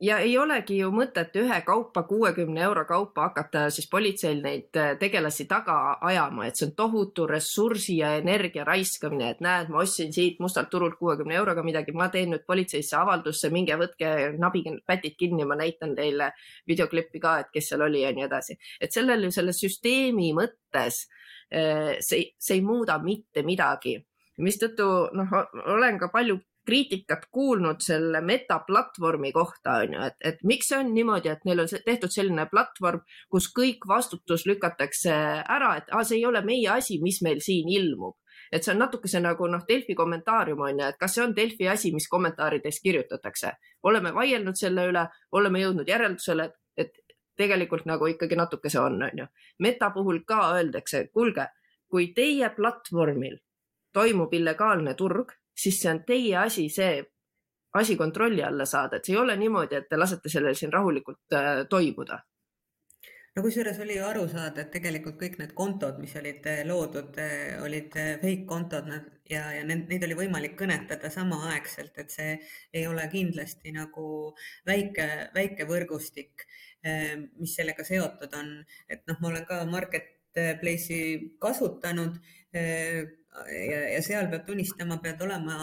[0.00, 5.48] ja ei olegi ju mõtet ühekaupa, kuuekümne euro kaupa hakata siis politseil neid äh, tegelasi
[5.50, 10.38] taga ajama, et see on tohutu ressursi ja energia raiskamine, et näed, ma ostsin siit
[10.42, 15.46] mustalt turult kuuekümne euroga midagi, ma teen nüüd politseisse avaldusse, minge võtke nabige pätid kinni,
[15.48, 16.32] ma näitan teile
[16.68, 18.58] videoklippi ka, et kes seal oli ja nii edasi.
[18.80, 21.06] et sellel ju selle süsteemi mõttes
[21.50, 23.98] äh, see, see ei muuda mitte midagi
[24.38, 24.86] mistõttu
[25.18, 25.32] noh,
[25.66, 30.78] olen ka palju kriitikat kuulnud selle meta platvormi kohta on ju, et, et miks see
[30.78, 33.00] on niimoodi, et neil on tehtud selline platvorm,
[33.32, 37.70] kus kõik vastutus lükatakse ära, et ah, see ei ole meie asi, mis meil siin
[37.72, 38.18] ilmub
[38.52, 41.68] et see on natukese nagu noh, Delfi kommentaarium on ju, et kas see on Delfi
[41.68, 43.52] asi, mis kommentaarides kirjutatakse.
[43.82, 46.94] oleme vaielnud selle üle, oleme jõudnud järeldusele, et
[47.36, 49.26] tegelikult nagu ikkagi natuke see on, on ju.
[49.64, 51.46] Meta puhul ka öeldakse, kuulge,
[51.88, 53.38] kui teie platvormil
[53.92, 57.02] toimub illegaalne turg, siis see on teie asi, see
[57.78, 61.36] asi kontrolli alla saada, et see ei ole niimoodi, et te lasete sellel siin rahulikult
[61.36, 62.22] äh, toimuda
[63.38, 67.18] no kusjuures oli ju aru saada, et tegelikult kõik need kontod, mis olid äh, loodud,
[67.22, 68.88] äh, olid äh, fake kontod
[69.30, 72.32] ja, ja neid oli võimalik kõnetada samaaegselt, et see
[72.74, 74.06] ei ole kindlasti nagu
[74.66, 76.46] väike, väike võrgustik,
[77.36, 78.52] mis sellega seotud on.
[78.88, 82.16] et noh, ma olen ka Marketplace'i kasutanud
[83.46, 85.56] ja, ja seal peab tunnistama, pead olema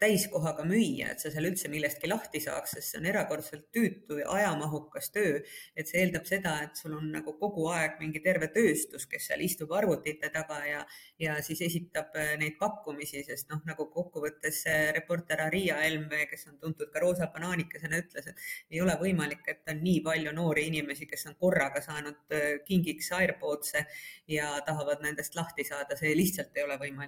[0.00, 4.30] täiskohaga müüja, et sa seal üldse millestki lahti saaks, sest see on erakordselt tüütu ja
[4.36, 5.40] ajamahukas töö.
[5.76, 9.42] et see eeldab seda, et sul on nagu kogu aeg mingi terve tööstus, kes seal
[9.44, 10.84] istub arvutite taga ja,
[11.18, 14.62] ja siis esitab äh, neid pakkumisi, sest noh, nagu kokkuvõttes
[14.96, 19.74] reporter Aria Helme, kes on tuntud ka roosa banaanikesena, ütles, et ei ole võimalik, et
[19.74, 23.84] on nii palju noori inimesi, kes on korraga saanud äh, kingiks AirPodse
[24.30, 26.99] ja tahavad nendest lahti saada, see lihtsalt ei ole võimalik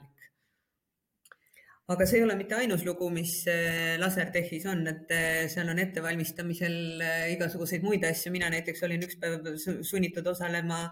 [1.92, 5.80] aga see ei ole mitte ainus lugu, mis äh, Laserdehis on, et äh, seal on
[5.82, 8.32] ettevalmistamisel äh, igasuguseid muid asju.
[8.34, 10.86] mina näiteks olin üks päev sunnitud osalema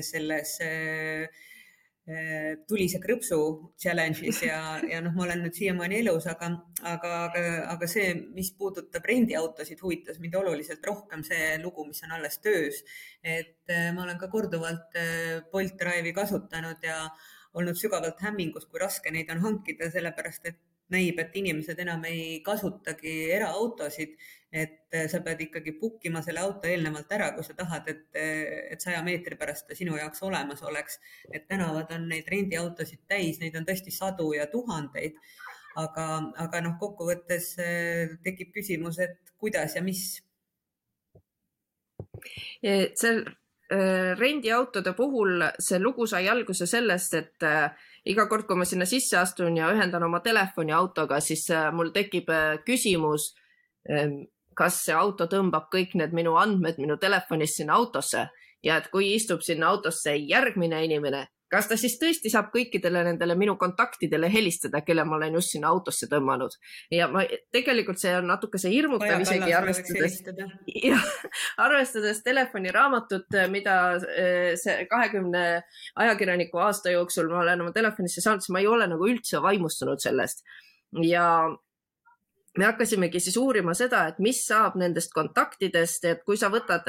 [0.00, 0.54] selles
[2.66, 3.36] tulise krõpsu
[3.78, 6.48] challenge'is ja, ja noh, ma olen nüüd siiamaani elus, aga,
[6.88, 7.42] aga, aga,
[7.74, 12.80] aga see, mis puudutab rendiautosid, huvitas mind oluliselt rohkem see lugu, mis on alles töös.
[13.20, 14.96] et ma olen ka korduvalt
[15.52, 17.04] Bolt Drive'i kasutanud ja
[17.54, 20.60] olnud sügavalt hämmingus, kui raske neid on hankida, sellepärast et
[20.90, 24.16] näib, et inimesed enam ei kasutagi eraautosid,
[24.50, 28.06] et sa pead ikkagi book ima selle auto eelnevalt ära, kui sa tahad, et,
[28.74, 30.98] et saja meetri pärast ta sinu jaoks olemas oleks.
[31.30, 35.18] et tänavad on neid rendiautosid täis, neid on tõesti sadu ja tuhandeid.
[35.78, 36.06] aga,
[36.42, 40.18] aga noh, kokkuvõttes eh, tekib küsimus, et kuidas ja mis.
[42.60, 43.22] seal
[44.18, 47.70] rendiautode puhul see lugu sai alguse sellest, et äh,
[48.10, 51.92] iga kord, kui ma sinna sisse astun ja ühendan oma telefoni autoga, siis äh, mul
[51.94, 52.32] tekib
[52.66, 53.30] küsimus,
[53.90, 54.24] ähm,
[54.58, 58.26] kas see auto tõmbab kõik need minu andmed minu telefonist sinna autosse.
[58.62, 63.34] Ja et kui istub sinna autosse järgmine inimene, kas ta siis tõesti saab kõikidele nendele
[63.38, 66.56] minu kontaktidele helistada, kelle ma olen just sinna autosse tõmmanud?
[66.94, 70.20] Ja ma tegelikult see on natukese hirmutav isegi arvestades,
[70.90, 71.08] jah,
[71.66, 73.78] arvestades telefoniraamatut, mida
[74.10, 75.46] eh, see kahekümne
[76.04, 80.02] ajakirjaniku aasta jooksul ma olen oma telefonisse saanud, siis ma ei ole nagu üldse vaimustunud
[80.02, 80.46] sellest.
[81.06, 81.26] Ja
[82.58, 86.86] me hakkasimegi siis uurima seda, et mis saab nendest kontaktidest, et kui sa võtad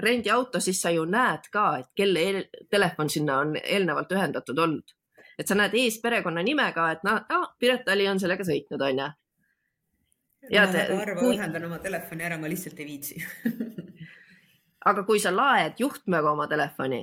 [0.00, 4.96] rendiauto, siis sa ju näed ka, et kelle telefon sinna on eelnevalt ühendatud olnud.
[5.38, 9.08] et sa näed ees perekonnanimega, et noh no,, Piret Tali on sellega sõitnud, onju.
[10.50, 11.36] ma väga harva kui...
[11.36, 13.20] ühendan oma telefoni ära, ma lihtsalt ei viitsi
[14.90, 17.02] aga kui sa laed juhtmega oma telefoni,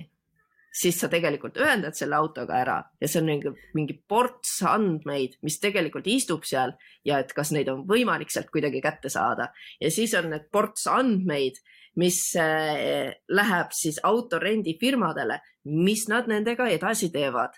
[0.77, 5.57] siis sa tegelikult ühendad selle autoga ära ja see on mingi, mingi ports andmeid, mis
[5.63, 6.75] tegelikult istub seal
[7.07, 9.49] ja et kas neid on võimalik sealt kuidagi kätte saada
[9.81, 11.59] ja siis on need ports andmeid
[11.97, 15.39] mis äh, läheb siis autorendifirmadele,
[15.73, 17.57] mis nad nendega edasi teevad.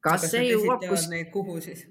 [0.00, 1.08] kas see jõuab kus?
[1.32, 1.86] kuhu siis?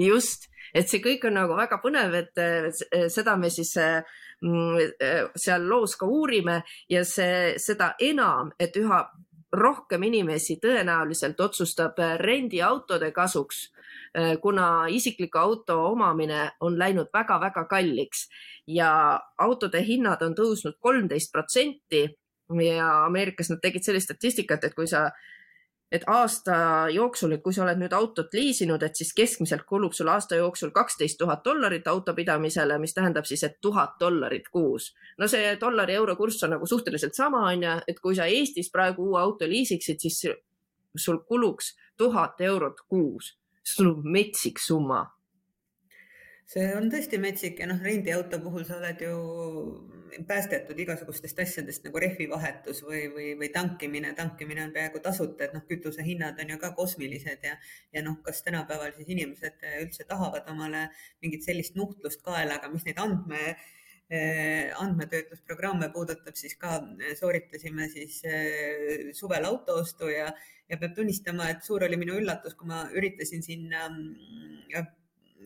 [0.00, 2.70] just, et see kõik on nagu väga põnev, et äh,
[3.12, 9.04] seda me siis mm, äh, seal loos ka uurime ja see, seda enam, et üha
[9.56, 13.66] rohkem inimesi tõenäoliselt otsustab rendiautode kasuks
[14.16, 18.28] Äh, kuna isikliku auto omamine on läinud väga-väga kalliks
[18.66, 22.06] ja autode hinnad on tõusnud kolmteist protsenti.
[22.62, 25.10] Ja Ameerikas nad tegid sellist statistikat, et kui sa,
[25.92, 26.56] et aasta
[26.90, 30.72] jooksul, et kui sa oled nüüd autot liisinud, et siis keskmiselt kulub sul aasta jooksul
[30.74, 34.92] kaksteist tuhat dollarit auto pidamisele, mis tähendab siis, et tuhat dollarit kuus.
[35.18, 39.10] no see dollari-euro kurss on nagu suhteliselt sama, on ju, et kui sa Eestis praegu
[39.10, 40.22] uue auto liisiksid, siis
[40.96, 45.04] sul kuluks tuhat eurot kuus see on metsik summa.
[46.50, 49.14] See on tõesti metsik ja noh, rendiauto puhul sa oled ju
[50.28, 54.12] päästetud igasugustest asjadest nagu rehvivahetus või, või, või tankimine.
[54.16, 57.56] tankimine on peaaegu tasuta, et noh, kütusehinnad on ju ka kosmilised ja,
[57.92, 60.86] ja noh, kas tänapäeval siis inimesed üldse tahavad omale
[61.24, 66.78] mingit sellist nuhtlust kaelaga, mis neid andme eh, andmetöötlusprogramme puudutab, siis ka
[67.18, 68.22] sooritasime siis
[69.18, 70.30] suvel autoostu ja,
[70.70, 74.94] ja peab tunnistama, et suur oli minu üllatus, kui ma üritasin sinna mm,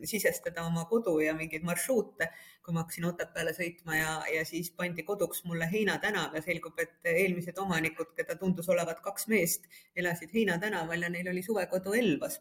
[0.08, 2.30] sisestada oma kodu ja mingeid marsruute,
[2.64, 6.78] kui ma hakkasin Otepääle sõitma ja, ja siis pandi koduks mulle Heina tänav ja selgub,
[6.82, 11.96] et eelmised omanikud, keda tundus olevat kaks meest, elasid Heina tänaval ja neil oli suvekodu
[11.98, 12.40] Elvas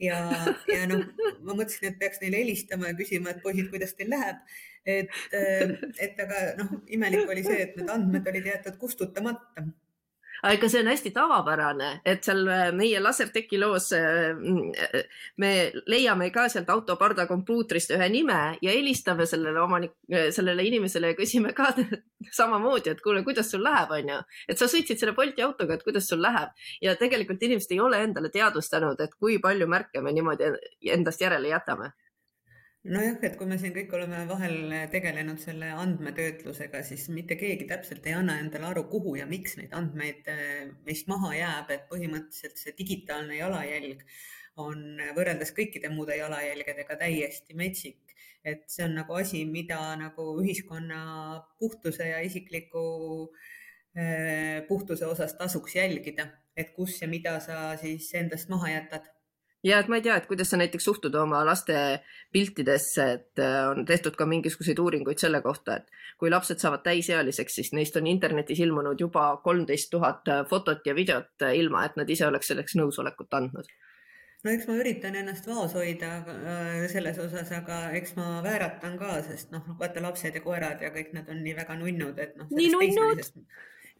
[0.00, 0.18] ja,
[0.70, 1.04] ja noh,
[1.44, 4.40] ma mõtlesin, et peaks neile helistama ja küsima, et poisid, kuidas teil läheb.
[4.88, 5.12] et,
[6.00, 9.66] et aga noh, imelik oli see, et need andmed olid jäetud kustutamata
[10.42, 14.72] aga see on hästi tavapärane, et seal äh, meie laserteki loos äh, mm,
[15.42, 15.52] me
[15.90, 21.18] leiame ka sealt autoparda kompuutrist ühe nime ja helistame sellele omanik, äh, sellele inimesele ja
[21.18, 21.72] küsime ka
[22.40, 24.20] samamoodi, et kuule, kuidas sul läheb, onju.
[24.48, 28.02] et sa sõitsid selle Bolti autoga, et kuidas sul läheb ja tegelikult inimesed ei ole
[28.04, 30.54] endale teadvustanud, et kui palju märke me niimoodi
[30.94, 31.92] endast järele jätame
[32.88, 38.06] nojah, et kui me siin kõik oleme vahel tegelenud selle andmetöötlusega, siis mitte keegi täpselt
[38.08, 40.28] ei anna endale aru, kuhu ja miks neid andmeid
[40.86, 44.04] meist eh, maha jääb, et põhimõtteliselt see digitaalne jalajälg
[44.60, 48.00] on võrreldes kõikide muude jalajälgedega täiesti metsik.
[48.40, 51.00] et see on nagu asi, mida nagu ühiskonna
[51.60, 52.82] puhtuse ja isikliku
[53.92, 59.10] eh, puhtuse osas tasuks jälgida, et kus ja mida sa siis endast maha jätad
[59.64, 61.74] ja et ma ei tea, et kuidas sa näiteks suhtud oma laste
[62.32, 67.60] piltidesse, et äh, on tehtud ka mingisuguseid uuringuid selle kohta, et kui lapsed saavad täisealiseks,
[67.60, 72.00] siis neist on internetis ilmunud juba kolmteist tuhat äh, fotot ja videot, äh, ilma et
[72.00, 73.70] nad ise oleks selleks nõusolekut andnud
[74.40, 76.22] no eks ma üritan ennast vaos hoida
[76.88, 81.12] selles osas, aga eks ma vääratan ka, sest noh, vaata lapsed ja koerad ja kõik
[81.12, 82.48] nad on nii väga nunnud, et noh.
[82.48, 83.20] nii nunnud?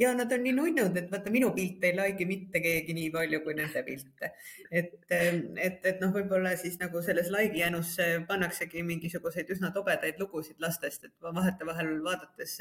[0.01, 3.41] Ja nad on nii nunnud, et vaata minu pilte ei like'i mitte keegi nii palju
[3.45, 4.31] kui nende pilte.
[4.71, 7.93] et, et, et noh, võib-olla siis nagu selles like'i jänus
[8.29, 12.57] pannaksegi mingisuguseid üsna tobedaid lugusid lastest, et vahetevahel vaadates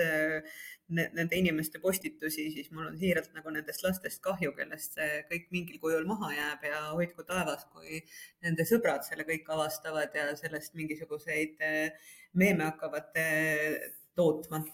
[0.97, 5.79] nende inimeste postitusi, siis mul on siiralt nagu nendest lastest kahju, kellest see kõik mingil
[5.79, 8.03] kujul maha jääb ja hoidku taevas, kui
[8.43, 11.63] nende sõbrad selle kõik avastavad ja sellest mingisuguseid
[12.35, 13.15] meeme hakkavad
[14.19, 14.65] tootma.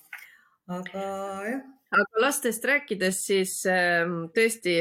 [0.66, 1.07] aga
[1.45, 4.80] jah aga lastest rääkides, siis ähm, tõesti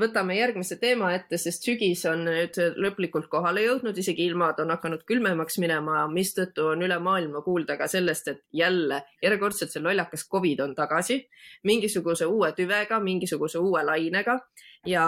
[0.00, 5.04] võtame järgmise teema ette, sest sügis on nüüd lõplikult kohale jõudnud, isegi ilmad on hakanud
[5.06, 10.64] külmemaks minema, mistõttu on üle maailma kuulda ka sellest, et jälle järjekordselt see lollakas Covid
[10.64, 11.20] on tagasi.
[11.68, 14.40] Mingisuguse uue tüvega, mingisuguse uue lainega.
[14.86, 15.04] Ja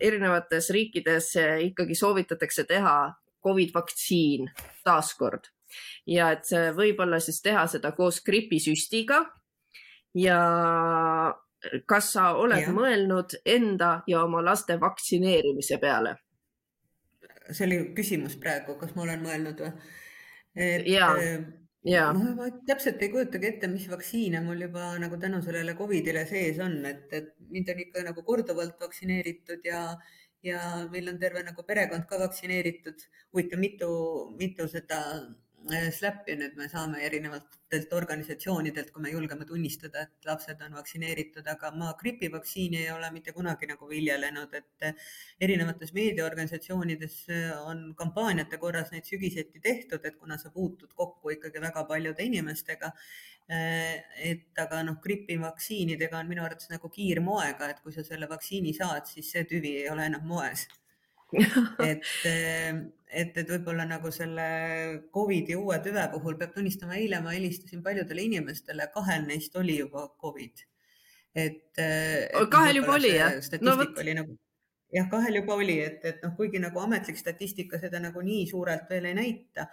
[0.00, 1.32] erinevates riikides
[1.70, 2.94] ikkagi soovitatakse teha
[3.42, 4.50] Covid vaktsiin
[4.84, 5.50] taaskord.
[6.06, 9.22] Ja et võib-olla siis teha seda koos gripisüstiga
[10.14, 10.40] ja
[11.86, 12.74] kas sa oled ja.
[12.74, 16.16] mõelnud enda ja oma laste vaktsineerimise peale?
[17.50, 19.70] see oli küsimus praegu, kas ma olen mõelnud või?
[20.86, 21.40] ja, äh,
[21.86, 22.04] ja.
[22.14, 26.60] ma, ma täpselt ei kujutagi ette, mis vaktsiine mul juba nagu tänu sellele Covidile sees
[26.62, 29.82] on, et, et mind on ikka nagu korduvalt vaktsineeritud ja,
[30.46, 33.02] ja meil on terve nagu perekond ka vaktsineeritud.
[33.34, 33.90] huvitav, mitu,
[34.38, 40.62] mitu seda Äh, SLAP-i nüüd me saame erinevatelt organisatsioonidelt, kui me julgeme tunnistada, et lapsed
[40.64, 47.18] on vaktsineeritud, aga ma gripivaktsiini ei ole mitte kunagi nagu viljelenud, et äh, erinevates meediaorganisatsioonides
[47.36, 52.24] äh, on kampaaniate korras neid sügiseti tehtud, et kuna sa puutud kokku ikkagi väga paljude
[52.24, 52.94] inimestega,
[53.50, 59.10] et aga noh, gripivaktsiinidega on minu arvates nagu kiirmoega, et kui sa selle vaktsiini saad,
[59.10, 60.68] siis see tüvi ei ole enam moes
[61.90, 64.46] et, et, et võib-olla nagu selle
[65.14, 70.08] Covidi uue tüve puhul peab tunnistama, eile ma helistasin paljudele inimestele, kahel neist oli juba
[70.22, 70.66] Covid.
[71.34, 72.50] et, et.
[72.50, 73.38] kahel juba oli jah?
[73.62, 74.02] no vot.
[74.20, 74.36] Nagu,
[74.96, 78.90] jah, kahel juba oli, et, et noh, kuigi nagu ametlik statistika seda nagu nii suurelt
[78.90, 79.68] veel ei näita,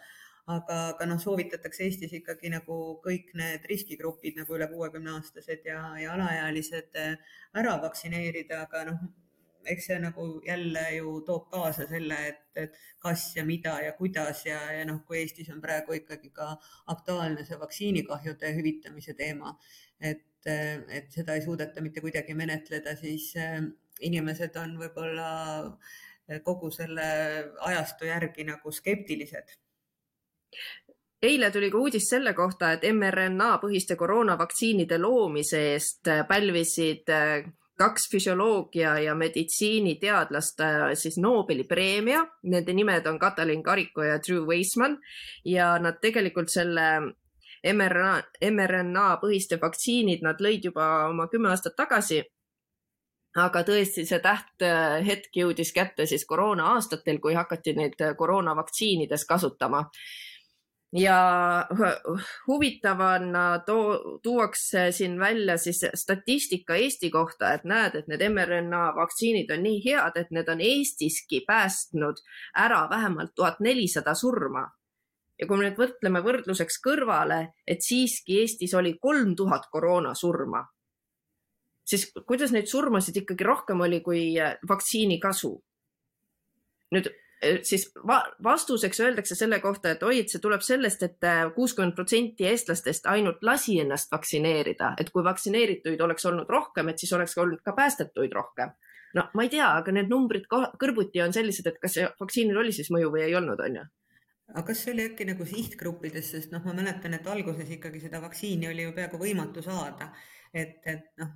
[0.47, 5.81] aga, aga noh, soovitatakse Eestis ikkagi nagu kõik need riskigrupid nagu üle kuuekümne aastased ja,
[5.97, 7.01] ja alaealised
[7.57, 9.07] ära vaktsineerida, aga noh
[9.73, 14.45] eks see nagu jälle ju toob kaasa selle, et, et kas ja mida ja kuidas
[14.45, 16.53] ja, ja noh, kui Eestis on praegu ikkagi ka
[16.93, 19.53] aktuaalne see vaktsiinikahjude hüvitamise teema,
[19.99, 23.61] et, et seda ei suudeta mitte kuidagi menetleda, siis eh,
[24.07, 25.29] inimesed on võib-olla
[26.43, 27.05] kogu selle
[27.63, 29.55] ajastu järgi nagu skeptilised.
[31.23, 37.47] Eile tuli ka uudis selle kohta, et mRNA põhiste koroonavaktsiinide loomise eest pälvisid eh,
[37.77, 44.47] kaks füsioloogia ja meditsiiniteadlast äh, siis Nobeli preemia, nende nimed on Katalin Kariko ja Drew
[44.47, 44.97] Weissman.
[45.45, 46.87] Ja nad tegelikult selle
[47.73, 48.15] mRNA,
[48.51, 52.23] mRNA põhiste vaktsiinid nad lõid juba oma kümme aastat tagasi.
[53.37, 59.83] aga tõesti, see tähthetk jõudis kätte siis koroona aastatel, kui hakati neid koroonavaktsiinides kasutama
[60.93, 61.67] ja
[62.47, 69.51] huvitavana to tuuakse siin välja siis statistika Eesti kohta, et näed, et need mRNA vaktsiinid
[69.51, 72.23] on nii head, et need on Eestiski päästnud
[72.55, 74.67] ära vähemalt tuhat nelisada surma.
[75.39, 80.63] ja kui me nüüd mõtleme võrdluseks kõrvale, et siiski Eestis oli kolm tuhat koroonasurma,
[81.85, 84.33] siis kuidas neid surmasid ikkagi rohkem oli kui
[84.69, 85.53] vaktsiini kasu?
[86.95, 87.11] nüüd
[87.41, 91.43] siis va vastuseks öeldakse selle kohta, et oi, et see tuleb sellest et, et äh,
[91.53, 97.13] kuuskümmend protsenti eestlastest ainult lasi ennast vaktsineerida, et kui vaktsineerituid oleks olnud rohkem, et siis
[97.13, 98.73] oleks olnud ka päästetuid rohkem.
[99.15, 102.89] no ma ei tea, aga need numbrid kõrvuti on sellised, et kas vaktsiinil oli siis
[102.93, 103.85] mõju või ei olnud, on ju?
[104.47, 108.21] Aga kas see oli äkki nagu sihtgruppides, sest noh, ma mäletan, et alguses ikkagi seda
[108.23, 110.09] vaktsiini oli ju peaaegu võimatu saada,
[110.55, 111.33] et, et noh,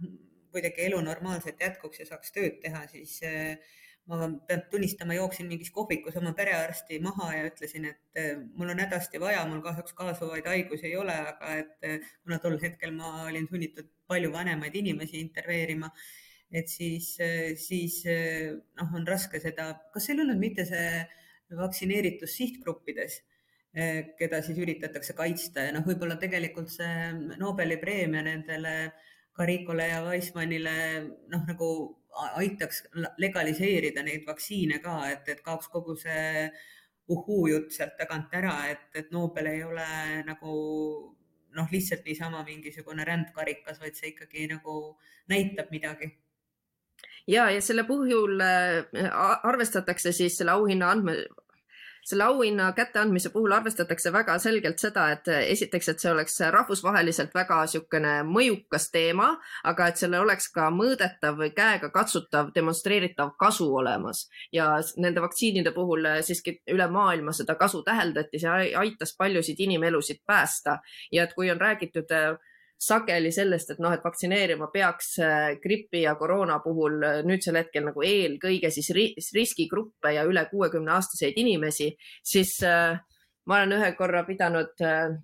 [0.52, 3.76] kuidagi elu normaalselt jätkuks ja saaks tööd teha, siis äh,
[4.10, 8.82] ma pean tunnistama, jooksin mingis kohvikus oma perearsti maha ja ütlesin, et eh, mul on
[8.82, 13.28] hädasti vaja, mul kahjuks kaasuvaid haigusi ei ole, aga et eh, kuna tol hetkel ma
[13.28, 15.92] olin sunnitud palju vanemaid inimesi intervjueerima,
[16.52, 18.02] et siis, eh, siis
[18.80, 21.04] noh, on raske seda, kas ei olnud mitte see
[21.58, 23.22] vaktsineeritus sihtgruppides
[24.20, 28.74] keda siis üritatakse kaitsta ja noh, võib-olla tegelikult see Nobeli preemia nendele
[29.32, 30.74] Karikole ja Weissmannile
[31.32, 31.70] noh, nagu
[32.12, 32.84] aitaks
[33.18, 36.50] legaliseerida neid vaktsiine ka, et, et kaoks kogu see
[37.12, 39.88] uhuu jutt sealt tagant ära, et, et Nobel ei ole
[40.28, 40.56] nagu
[41.56, 44.76] noh, lihtsalt niisama mingisugune rändkarikas, vaid see ikkagi nagu
[45.32, 46.12] näitab midagi.
[47.28, 49.10] Ja, ja selle puhul äh,
[49.44, 51.18] arvestatakse siis selle auhinna andme,
[52.06, 57.62] selle auhinna kätteandmise puhul arvestatakse väga selgelt seda, et esiteks, et see oleks rahvusvaheliselt väga
[57.62, 59.30] niisugune mõjukas teema,
[59.68, 64.28] aga et sellel oleks ka mõõdetav või käega katsutav, demonstreeritav kasu olemas.
[64.54, 70.80] Ja nende vaktsiinide puhul siiski üle maailma seda kasu täheldati, see aitas paljusid inimelusid päästa.
[71.12, 72.10] Ja et kui on räägitud
[72.82, 77.86] sageli sellest, et noh, et vaktsineerima peaks äh, gripi ja koroona puhul äh, nüüdsel hetkel
[77.86, 78.90] nagu eelkõige siis
[79.36, 81.92] riskigruppe ja üle kuuekümne aastaseid inimesi,
[82.26, 82.98] siis äh,
[83.46, 84.82] ma olen ühe korra pidanud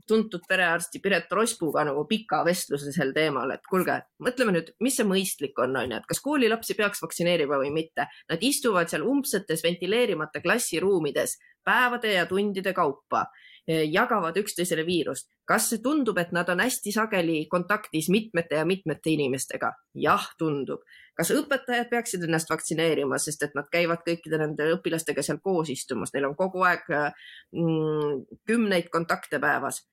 [0.10, 5.06] tuntud perearsti Piret Rospuga nagu pika vestluse sel teemal, et kuulge, mõtleme nüüd, mis see
[5.08, 8.08] mõistlik on, on ju, et kas koolilapsi peaks vaktsineerima või mitte.
[8.30, 13.28] Nad istuvad seal umbsetes ventileerimata klassiruumides päevade ja tundide kaupa
[13.68, 15.28] jagavad üksteisele viirust.
[15.48, 19.72] kas tundub, et nad on hästi sageli kontaktis mitmete ja mitmete inimestega?
[19.96, 20.82] jah, tundub.
[21.18, 26.14] kas õpetajad peaksid ennast vaktsineerima, sest et nad käivad kõikide nende õpilastega seal koos istumas,
[26.14, 29.84] neil on kogu aeg mm, kümneid kontakte päevas?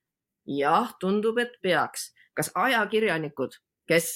[0.45, 2.13] jah, tundub, et peaks.
[2.35, 3.55] kas ajakirjanikud,
[3.87, 4.15] kes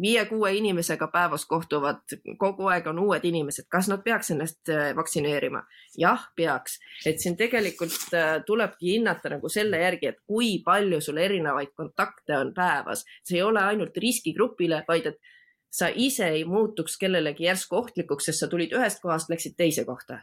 [0.00, 2.02] viie-kuue inimesega päevas kohtuvad,
[2.38, 5.62] kogu aeg on uued inimesed, kas nad peaks ennast äh, vaktsineerima?
[5.98, 11.20] jah, peaks, et siin tegelikult äh, tulebki hinnata nagu selle järgi, et kui palju sul
[11.22, 15.20] erinevaid kontakte on päevas, see ei ole ainult riskigrupile, vaid et
[15.74, 20.20] sa ise ei muutuks kellelegi järsku ohtlikuks, sest sa tulid ühest kohast, läksid teise kohta.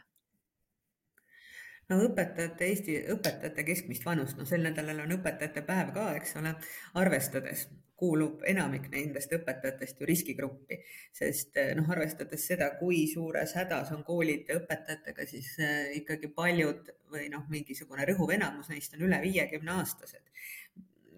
[1.90, 6.54] No õpetajate, Eesti õpetajate keskmist vanust, no sel nädalal on õpetajate päev ka, eks ole,
[6.96, 7.66] arvestades
[8.02, 10.80] kuulub enamik nendest õpetajatest ju riskigruppi,
[11.14, 17.28] sest noh, arvestades seda, kui suures hädas on koolid õpetajatega, siis eh, ikkagi paljud või
[17.30, 20.32] noh, mingisugune rõhuv enamus neist on üle viiekümne aastased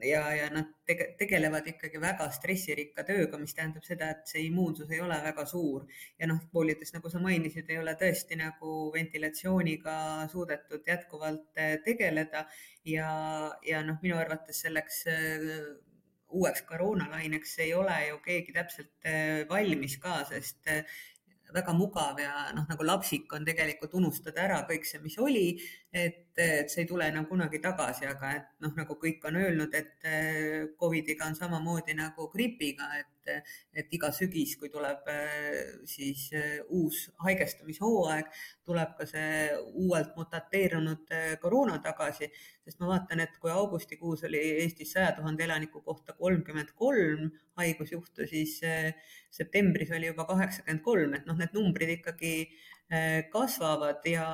[0.04, 4.90] ja, ja nad tege, tegelevad ikkagi väga stressirikka tööga, mis tähendab seda, et see immuunsus
[4.92, 5.86] ei ole väga suur.
[6.20, 9.96] Ja noh, koolides, nagu sa mainisid, ei ole tõesti nagu ventilatsiooniga
[10.32, 12.44] suudetud jätkuvalt eh, tegeleda.
[12.84, 13.10] Ja,
[13.64, 15.50] ja noh, minu arvates selleks eh,
[16.34, 20.70] uueks koroonalaineks ei ole ju keegi täpselt eh, valmis ka, sest
[21.54, 25.46] väga mugav ja noh, nagu lapsik on tegelikult unustada ära kõik see, mis oli,
[25.94, 29.74] et, et see ei tule enam kunagi tagasi, aga et noh, nagu kõik on öelnud,
[29.78, 33.14] et eh, Covidiga on samamoodi nagu gripiga, et
[33.74, 38.28] et iga sügis, kui tuleb äh, siis äh, uus haigestumishooaeg,
[38.66, 39.48] tuleb ka see
[39.84, 42.30] uuelt mutateerunud äh, koroona tagasi,
[42.64, 48.26] sest ma vaatan, et kui augustikuus oli Eestis saja tuhande elaniku kohta kolmkümmend kolm haigusjuhtu,
[48.26, 48.58] siis
[49.30, 52.34] septembris oli juba kaheksakümmend kolm, et noh, need numbrid ikkagi
[53.32, 54.26] kasvavad ja,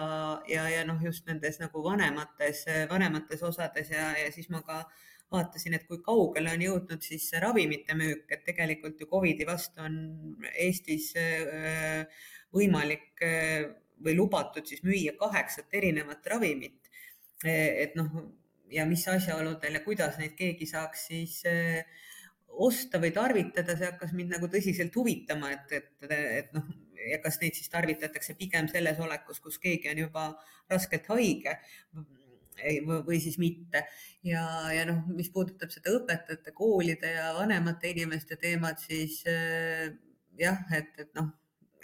[0.48, 4.82] ja, ja noh, just nendes nagu vanemates, vanemates osades ja, ja siis ma ka
[5.30, 9.94] vaatasin, et kui kaugele on jõudnud siis ravimite müük, et tegelikult ju Covidi vastu on
[10.50, 13.70] Eestis äh, võimalik äh,
[14.02, 16.78] või lubatud siis müüa kaheksat erinevat ravimit.
[17.44, 18.10] Et noh,
[18.72, 21.38] ja mis asjaoludel ja kuidas neid keegi saaks siis
[22.50, 26.66] osta või tarvitada, see hakkas mind nagu tõsiselt huvitama, et, et, et noh,
[27.10, 30.24] ja kas neid siis tarvitatakse pigem selles olekus, kus keegi on juba
[30.70, 31.56] raskelt haige
[33.06, 33.86] või siis mitte.
[34.26, 34.44] ja,
[34.74, 39.88] ja noh, mis puudutab seda õpetajate, koolide ja vanemate inimeste teemat, siis äh,
[40.38, 41.30] jah, et, et noh,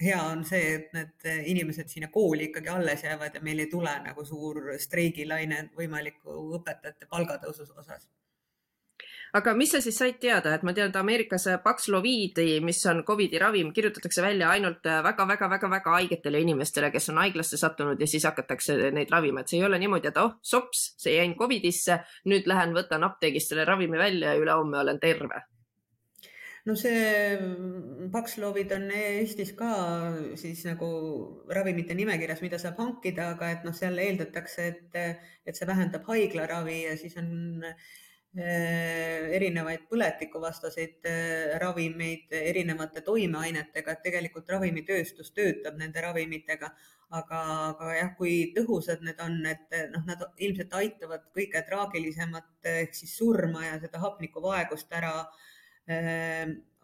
[0.01, 3.95] hea on see, et need inimesed sinna kooli ikkagi alles jäävad ja meil ei tule
[4.05, 8.05] nagu suur streigilaine võimaliku õpetajate palgatõusu osas
[9.37, 13.41] aga mis sa siis said teada, et ma tean, et Ameerikas Paxloviidi, mis on Covidi
[13.41, 19.13] ravim, kirjutatakse välja ainult väga-väga-väga-väga haigetele inimestele, kes on haiglasse sattunud ja siis hakatakse neid
[19.13, 23.05] ravima, et see ei ole niimoodi, et oh, sops, see jäin Covidisse, nüüd lähen võtan
[23.07, 25.45] apteegist selle ravimi välja ja ülehomme olen terve.
[26.67, 27.37] No see
[28.11, 29.69] Paxlovid on Eestis ka
[30.41, 30.89] siis nagu
[31.55, 34.99] ravimite nimekirjas, mida saab hankida, aga et noh, seal eeldatakse, et,
[35.47, 37.79] et see vähendab haiglaravi ja siis on äh,
[38.37, 41.07] erinevaid põletikuvastaseid
[41.63, 46.69] ravimeid erinevate toimeainetega, et tegelikult ravimitööstus töötab nende ravimitega,
[47.17, 52.99] aga, aga jah, kui tõhusad need on, et noh, nad ilmselt aitavad kõige traagilisemat ehk
[52.99, 55.15] siis surma ja seda hapnikuvaegust ära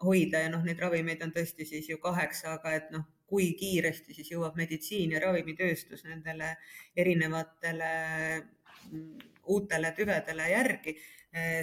[0.03, 0.39] hoida.
[0.39, 4.29] Ja noh, neid ravimeid on tõesti siis ju kaheksa, aga et noh, kui kiiresti siis
[4.31, 6.53] jõuab meditsiin ja ravimitööstus nendele
[6.95, 7.93] erinevatele
[9.43, 10.97] uutele tüvedele järgi.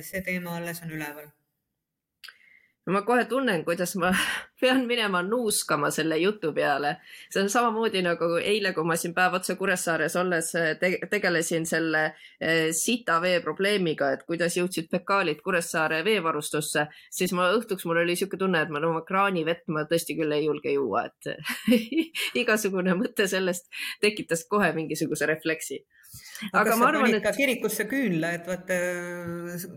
[0.02, 1.28] see teema alles on üleval
[2.90, 4.10] ma kohe tunnen, kuidas ma
[4.60, 6.96] pean minema nuuskama selle jutu peale.
[7.30, 11.66] see on samamoodi nagu eile, kui ma siin päev otsa Kuressaares olles eh, te tegelesin
[11.66, 12.04] selle
[12.40, 18.44] eh, sitavee probleemiga, et kuidas jõudsid fekaalid Kuressaare veevarustusse, siis ma õhtuks mul oli niisugune
[18.44, 21.32] tunne, et ma oma kraanivett ma tõesti küll ei julge juua, et
[22.42, 23.70] igasugune mõte sellest
[24.00, 25.84] tekitas kohe mingisuguse refleksi
[26.56, 27.26] aga ma arvan, et.
[27.36, 28.76] kirikusse küünla, et vaata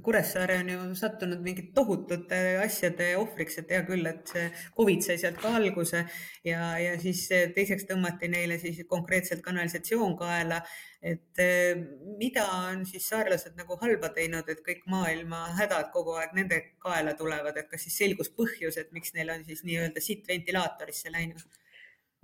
[0.06, 4.46] Kuressaare on ju sattunud mingite tohutute asjade ohvriks, et hea küll, et see
[4.78, 6.04] Covid sai sealt ka alguse
[6.48, 7.26] ja, ja siis
[7.58, 10.62] teiseks tõmmati neile siis konkreetselt kanalisatsioon kaela.
[11.04, 11.76] et eh,
[12.18, 17.12] mida on siis saarlased nagu halba teinud, et kõik maailma hädad kogu aeg nende kaela
[17.20, 21.44] tulevad, et kas siis selgus põhjus, et miks neil on siis nii-öelda sitt ventilaatorisse läinud?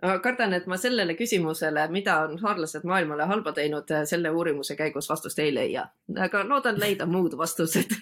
[0.02, 5.40] Kardan, et ma sellele küsimusele, mida on saarlased maailmale halba teinud, selle uurimuse käigus vastust
[5.40, 5.88] ei leia,
[6.28, 7.98] aga loodan leida muud vastused.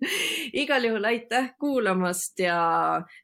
[0.62, 2.56] Igal juhul aitäh kuulamast ja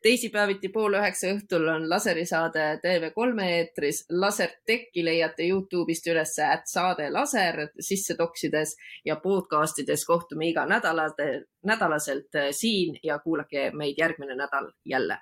[0.03, 4.03] teisipäeviti pool üheksa õhtul on laserisaade TV3 eetris.
[4.11, 11.09] Laserteki leiate Youtube'ist üles, et saade laser sisse toksides ja podcast ides kohtume iga nädala,
[11.65, 15.19] nädalaselt siin ja kuulake meid järgmine nädal jälle